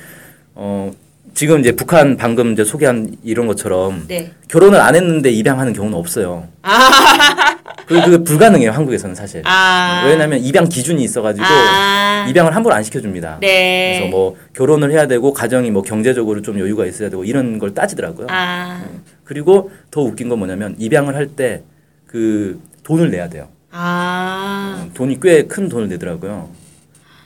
어 0.53 0.91
지금 1.33 1.59
이제 1.59 1.71
북한 1.71 2.15
방금 2.15 2.53
이제 2.53 2.63
소개한 2.63 3.17
이런 3.23 3.47
것처럼 3.47 4.05
네. 4.07 4.31
결혼을 4.49 4.79
안 4.79 4.93
했는데 4.93 5.31
입양하는 5.31 5.73
경우는 5.73 5.97
없어요. 5.97 6.47
아. 6.61 7.52
그 7.87 8.01
그게 8.01 8.17
불가능해요 8.23 8.71
한국에서는 8.71 9.15
사실. 9.15 9.41
아. 9.45 10.03
왜냐하면 10.07 10.39
입양 10.39 10.67
기준이 10.67 11.03
있어가지고 11.03 11.45
아. 11.47 12.25
입양을 12.29 12.55
함부로 12.55 12.73
안 12.75 12.83
시켜줍니다. 12.83 13.37
네. 13.41 13.97
그래서 13.99 14.11
뭐 14.11 14.37
결혼을 14.53 14.91
해야 14.91 15.07
되고 15.07 15.33
가정이 15.33 15.71
뭐 15.71 15.81
경제적으로 15.81 16.41
좀 16.41 16.59
여유가 16.59 16.85
있어야 16.85 17.09
되고 17.09 17.23
이런 17.23 17.59
걸 17.59 17.73
따지더라고요. 17.73 18.27
아. 18.29 18.83
그리고 19.23 19.71
더 19.91 20.01
웃긴 20.01 20.29
건 20.29 20.39
뭐냐면 20.39 20.75
입양을 20.79 21.15
할 21.15 21.27
때 21.35 21.63
그 22.07 22.59
돈을 22.83 23.09
내야 23.09 23.27
돼요. 23.27 23.47
아. 23.71 24.85
돈이 24.93 25.19
꽤 25.19 25.47
큰 25.47 25.67
돈을 25.67 25.87
내더라고요. 25.89 26.49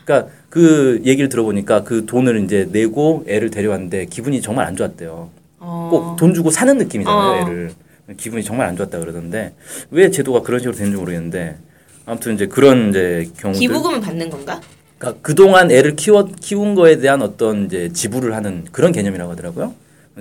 그러니까 0.06 0.32
그 0.50 1.02
얘기를 1.04 1.28
들어보니까 1.28 1.84
그 1.84 2.06
돈을 2.06 2.42
이제 2.46 2.70
내고 2.72 3.26
애를 3.28 3.50
데려왔는데 3.52 4.06
기분이 4.06 4.42
정말 4.42 4.66
안 4.66 4.78
좋았대요. 4.78 5.30
어. 5.60 5.88
꼭돈 5.92 6.34
주고 6.34 6.50
사는 6.52 6.78
느낌이잖아요, 6.78 7.20
어. 7.20 7.36
애를. 7.42 7.72
기분이 8.16 8.44
정말 8.44 8.68
안 8.68 8.78
좋았다 8.78 9.00
그러던데 9.00 9.54
왜 9.92 10.10
제도가 10.10 10.42
그런 10.42 10.60
식으로 10.60 10.76
되는지 10.76 10.98
모르겠는데 10.98 11.58
아무튼 12.06 12.36
이제 12.36 12.46
그런 12.48 12.90
이제 12.92 13.30
경우들 13.38 13.60
기부금을 13.60 14.00
받는 14.00 14.30
건가? 14.30 14.62
그러니까 14.98 15.22
그동안 15.22 15.70
애를 15.72 15.96
키워 15.96 16.30
키운 16.40 16.74
거에 16.74 16.98
대한 16.98 17.22
어떤 17.22 17.66
이제 17.66 17.90
지불을 17.92 18.34
하는 18.34 18.66
그런 18.72 18.92
개념이라고 18.94 19.32
하더라고요. 19.32 19.74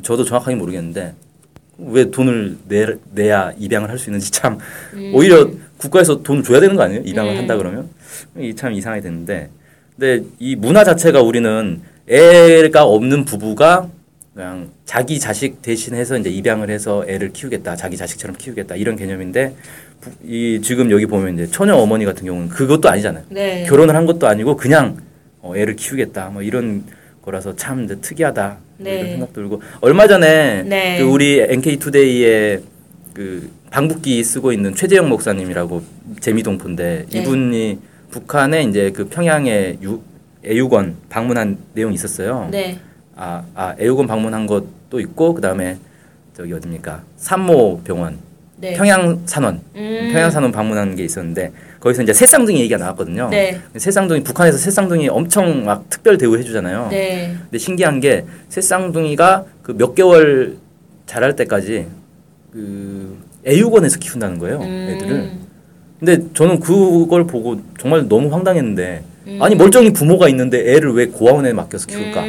저도 0.03 0.25
정확하게 0.25 0.57
모르겠는데 0.57 1.15
왜 1.79 2.11
돈을 2.11 2.57
내, 2.69 2.87
내야 3.13 3.53
입양을 3.59 3.89
할 3.89 3.99
수 3.99 4.11
있는지 4.11 4.31
참 4.33 4.59
오히려 5.15 5.49
국가에서 5.79 6.23
돈을 6.23 6.43
줘야 6.43 6.59
되는 6.61 6.75
거 6.75 6.83
아니에요? 6.83 7.03
입양을 7.05 7.33
음. 7.33 7.39
한다 7.39 7.57
그러면 7.57 7.89
이 8.37 8.55
참 8.55 8.73
이상하게 8.73 9.03
됐는데 9.03 9.51
근데 9.99 10.25
이 10.39 10.57
문화 10.57 10.85
자체가 10.85 11.23
우리는 11.23 11.81
애가 12.09 12.85
없는 12.85 13.25
부부가 13.25 13.89
그냥 14.37 14.69
자기 14.85 15.19
자식 15.19 15.63
대신해서 15.63 16.19
이제 16.19 16.29
입양을 16.29 16.69
해서 16.69 17.07
애를 17.09 17.33
키우겠다 17.33 17.75
자기 17.75 17.97
자식처럼 17.97 18.37
키우겠다 18.37 18.77
이런 18.77 18.95
개념인데 18.95 19.55
부- 20.03 20.11
이 20.23 20.61
지금 20.63 20.91
여기 20.91 21.07
보면 21.07 21.33
이제 21.35 21.47
처녀 21.47 21.75
어머니 21.77 22.05
같은 22.05 22.27
경우는 22.27 22.51
그것도 22.51 22.87
아니잖아요. 22.91 23.25
네. 23.31 23.65
결혼을 23.67 23.97
한 23.97 24.05
것도 24.05 24.27
아니고 24.29 24.57
그냥 24.57 24.99
어, 25.41 25.57
애를 25.57 25.75
키우겠다 25.77 26.29
뭐 26.29 26.43
이런 26.43 26.85
거라서 27.23 27.57
참 27.57 27.85
이제 27.85 27.99
특이하다 27.99 28.59
뭐 28.77 28.85
네. 28.85 28.97
이런 28.99 29.11
생각 29.13 29.33
들고 29.33 29.63
얼마 29.81 30.07
전에 30.07 30.65
네. 30.65 30.99
그 30.99 31.05
우리 31.07 31.41
NK 31.41 31.79
투데이에 31.79 32.61
그 33.15 33.51
방북기 33.71 34.23
쓰고 34.23 34.53
있는 34.53 34.75
최재영 34.75 35.09
목사님이라고 35.09 35.83
재미동포인데 36.21 37.07
네. 37.11 37.19
이분이 37.19 37.79
북한에 38.11 38.65
이제 38.65 38.91
그 38.91 39.07
평양에 39.09 39.79
유, 39.83 40.03
애육원 40.45 40.97
방문한 41.09 41.57
내용이 41.73 41.95
있었어요. 41.95 42.49
네. 42.53 42.79
아, 43.17 43.43
아 43.55 43.75
애육원 43.81 44.07
방문한 44.07 44.47
것도 44.47 45.01
있고 45.01 45.35
그다음에 45.35 45.79
저기 46.37 46.53
어딥니까 46.53 47.03
산모 47.17 47.81
병원 47.83 48.19
네. 48.59 48.75
평양산원 48.75 49.61
음. 49.75 50.11
평양산원 50.13 50.53
방문한 50.53 50.97
게 50.97 51.05
있었는데 51.05 51.53
거기서 51.81 52.03
이제 52.03 52.13
새쌍둥이 52.13 52.59
얘기가 52.61 52.79
나왔거든요. 52.79 53.29
네. 53.31 53.61
새쌍둥이 53.77 54.23
북한에서 54.23 54.57
새쌍둥이 54.59 55.09
엄청 55.09 55.65
막 55.65 55.89
특별 55.91 56.17
대우 56.19 56.37
해 56.37 56.43
주잖아요. 56.43 56.89
네. 56.91 57.35
근데 57.43 57.59
신기한 57.59 58.01
게 58.01 58.25
새쌍둥이가 58.49 59.45
그 59.63 59.73
몇 59.77 59.95
개월 59.95 60.57
자랄 61.07 61.37
때까지 61.37 61.87
그 62.53 63.17
애육원에서 63.47 63.99
키운다는 63.99 64.39
거예요. 64.39 64.61
음. 64.61 64.89
애들을. 64.97 65.31
근데 66.01 66.19
저는 66.35 66.61
그걸 66.61 67.27
보고 67.27 67.61
정말 67.79 68.09
너무 68.09 68.33
황당했는데 68.33 69.03
음. 69.29 69.39
아니 69.41 69.55
멀쩡히 69.55 69.93
부모가 69.93 70.29
있는데 70.29 70.73
애를 70.75 70.93
왜 70.95 71.07
고아원에 71.07 71.53
맡겨서 71.53 71.87
키울까? 71.87 72.23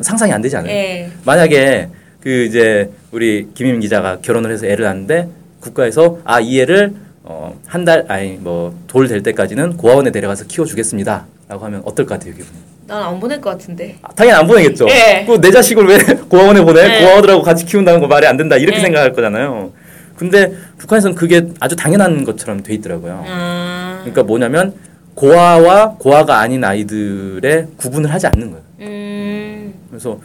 음. 0.00 0.02
상상이 0.02 0.32
안 0.32 0.40
되지 0.42 0.56
않아요? 0.56 0.72
네. 0.72 1.10
만약에 1.24 1.88
그 2.20 2.44
이제 2.44 2.90
우리 3.12 3.48
김임 3.54 3.80
기자가 3.80 4.18
결혼을 4.22 4.50
해서 4.52 4.66
애를 4.66 4.84
낳는데 4.84 5.28
국가에서 5.60 6.18
아 6.24 6.40
이 6.40 6.60
애를 6.60 6.92
어, 7.22 7.54
한 7.66 7.84
달 7.84 8.04
아니 8.08 8.32
뭐 8.40 8.74
돌 8.86 9.06
될 9.08 9.22
때까지는 9.22 9.76
고아원에 9.76 10.10
데려가서 10.10 10.44
키워주겠습니다라고 10.46 11.64
하면 11.64 11.82
어떨 11.84 12.06
것 12.06 12.14
같아요 12.18 12.32
기분? 12.34 12.48
난안 12.86 13.20
보낼 13.20 13.40
것 13.40 13.50
같은데. 13.50 13.96
아, 14.02 14.08
당연히 14.14 14.38
안 14.38 14.46
보내겠죠. 14.48 14.86
네. 14.86 15.24
그내 15.24 15.50
자식을 15.52 15.86
왜 15.86 15.98
고아원에 16.28 16.60
보내? 16.62 16.88
네. 16.88 17.04
고아원들하고 17.04 17.42
같이 17.42 17.64
키운다는 17.64 18.00
거 18.00 18.08
말이 18.08 18.26
안 18.26 18.36
된다 18.36 18.56
이렇게 18.56 18.78
네. 18.78 18.82
생각할 18.82 19.12
거잖아요. 19.12 19.70
근데 20.16 20.52
북한에서는 20.78 21.14
그게 21.14 21.46
아주 21.60 21.76
당연한 21.76 22.24
것처럼 22.24 22.62
돼 22.64 22.74
있더라고요. 22.74 23.24
아. 23.28 23.98
그러니까 24.00 24.22
뭐냐면 24.24 24.74
고아와 25.14 25.96
고아가 25.98 26.40
아닌 26.40 26.64
아이들의 26.64 27.68
구분을 27.76 28.12
하지 28.12 28.26
않는 28.26 28.50
거예요. 28.50 28.64
음. 28.80 29.49
그래서 29.88 30.20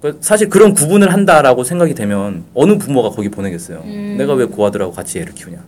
그 0.00 0.18
사실 0.20 0.48
그런 0.48 0.74
구분을 0.74 1.12
한다라고 1.12 1.64
생각이 1.64 1.94
되면 1.94 2.44
어느 2.54 2.78
부모가 2.78 3.10
거기 3.10 3.28
보내겠어요. 3.28 3.82
음. 3.84 4.16
내가 4.18 4.34
왜 4.34 4.44
고아들하고 4.44 4.92
같이 4.92 5.18
애를 5.18 5.34
키우냐. 5.34 5.58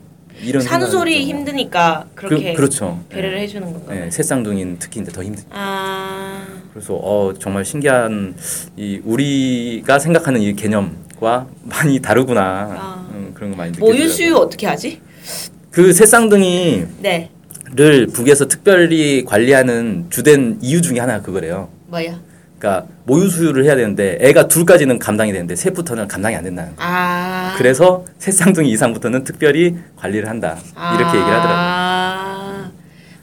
이런 0.42 0.62
들죠. 0.62 1.06
힘드니까 1.06 2.06
그렇게 2.14 2.52
그, 2.52 2.56
그렇죠. 2.56 3.00
배려를 3.08 3.40
해주는 3.40 3.72
건가. 3.72 3.92
네, 3.92 4.10
새쌍둥이는 4.10 4.76
특히 4.78 5.00
이제 5.00 5.10
더 5.10 5.22
힘들. 5.22 5.42
아. 5.50 6.46
그래서 6.72 6.94
어 6.94 7.34
정말 7.38 7.64
신기한 7.64 8.36
이 8.76 9.00
우리가 9.04 9.98
생각하는 9.98 10.40
이 10.40 10.54
개념과 10.54 11.48
많이 11.64 12.00
다르구나 12.00 12.40
아. 12.40 13.08
음, 13.12 13.32
그런 13.34 13.50
거 13.50 13.56
많이 13.56 13.72
느껴요. 13.72 13.90
모유 13.90 14.08
수유 14.08 14.36
어떻게 14.36 14.66
하지? 14.66 15.00
그 15.70 15.92
새쌍둥이를 15.92 16.88
네. 17.00 17.30
북에서 18.12 18.46
특별히 18.46 19.24
관리하는 19.24 20.06
주된 20.10 20.58
이유 20.62 20.80
중에 20.80 21.00
하나가 21.00 21.22
그거래요. 21.22 21.68
뭐야? 21.86 22.20
그러니까 22.58 22.86
모유 23.04 23.28
수유를 23.28 23.64
해야 23.64 23.76
되는데 23.76 24.18
애가 24.20 24.48
둘까지는 24.48 24.98
감당이 24.98 25.32
되는데 25.32 25.54
셋부터는 25.54 26.08
감당이 26.08 26.34
안 26.34 26.42
된다는 26.44 26.74
거예요. 26.74 26.90
아. 26.90 27.54
그래서 27.56 28.04
새쌍둥이 28.18 28.70
이상부터는 28.72 29.24
특별히 29.24 29.76
관리를 29.96 30.28
한다 30.28 30.56
이렇게 30.96 31.18
얘기를 31.18 31.24
하더라고요. 31.36 31.56
아. 31.56 32.70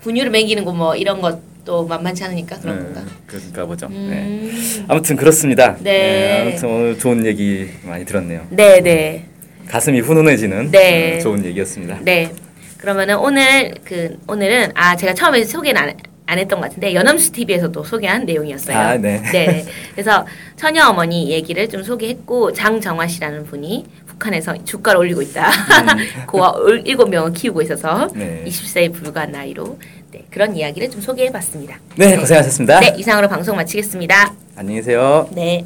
분유를 0.02 0.32
먹이는 0.32 0.64
거 0.66 0.72
뭐 0.72 0.96
이런 0.96 1.20
것도 1.22 1.86
만만치 1.88 2.24
않으니까 2.24 2.58
그런 2.60 2.78
네, 2.78 2.84
건가? 2.86 3.02
그런가 3.28 3.66
보죠. 3.66 3.88
네. 3.90 3.96
음. 3.96 4.86
아무튼 4.88 5.16
그렇습니다. 5.16 5.76
네. 5.82 6.42
아무튼 6.42 6.70
오늘 6.70 7.00
좋은 7.00 7.26
얘기 7.26 7.70
많이 7.84 8.06
들었네요. 8.06 8.46
네, 8.52 8.80
네. 8.82 9.26
가슴이 9.68 10.00
훈훈해지는 10.02 10.72
네. 10.72 11.18
어, 11.18 11.20
좋은 11.22 11.44
얘기였습니다. 11.44 12.00
네. 12.04 12.32
그러면은 12.78 13.18
오늘 13.18 13.74
그 13.84 14.18
오늘은 14.28 14.72
아 14.76 14.96
제가 14.96 15.14
처음에 15.16 15.44
소개는 15.44 15.82
안, 15.82 15.94
안 16.28 16.40
했던 16.40 16.60
것 16.60 16.68
같은데 16.70 16.94
연엄수 16.94 17.32
TV에서도 17.32 17.84
소개한 17.84 18.26
내용이었어요. 18.26 18.78
아, 18.78 18.98
네. 18.98 19.22
네. 19.32 19.66
그래서 19.94 20.26
처녀 20.56 20.88
어머니 20.88 21.30
얘기를 21.30 21.70
좀 21.70 21.84
소개했고 21.84 22.52
장정화 22.54 23.08
씨라는 23.08 23.46
분이 23.46 23.86
북한에서 24.08 24.64
주가를 24.64 25.00
올리고 25.02 25.22
있다. 25.22 25.52
고아 26.28 26.52
올- 26.58 26.82
일곱 26.86 27.10
명을 27.10 27.34
키우고 27.34 27.62
있어서 27.62 28.06
음. 28.16 28.20
네. 28.20 28.44
20세에 28.48 28.94
불과한 28.94 29.32
나이로 29.32 29.78
네, 30.12 30.24
그런 30.32 30.56
이야기를 30.56 30.90
좀 30.90 31.02
소개해봤습니다. 31.02 31.78
네, 31.98 32.16
고생하셨습니다. 32.18 32.80
네, 32.80 32.96
이상으로 32.98 33.28
방송 33.28 33.56
마치겠습니다. 33.58 34.34
안녕히 34.56 34.80
계세요. 34.80 35.30
네. 35.34 35.66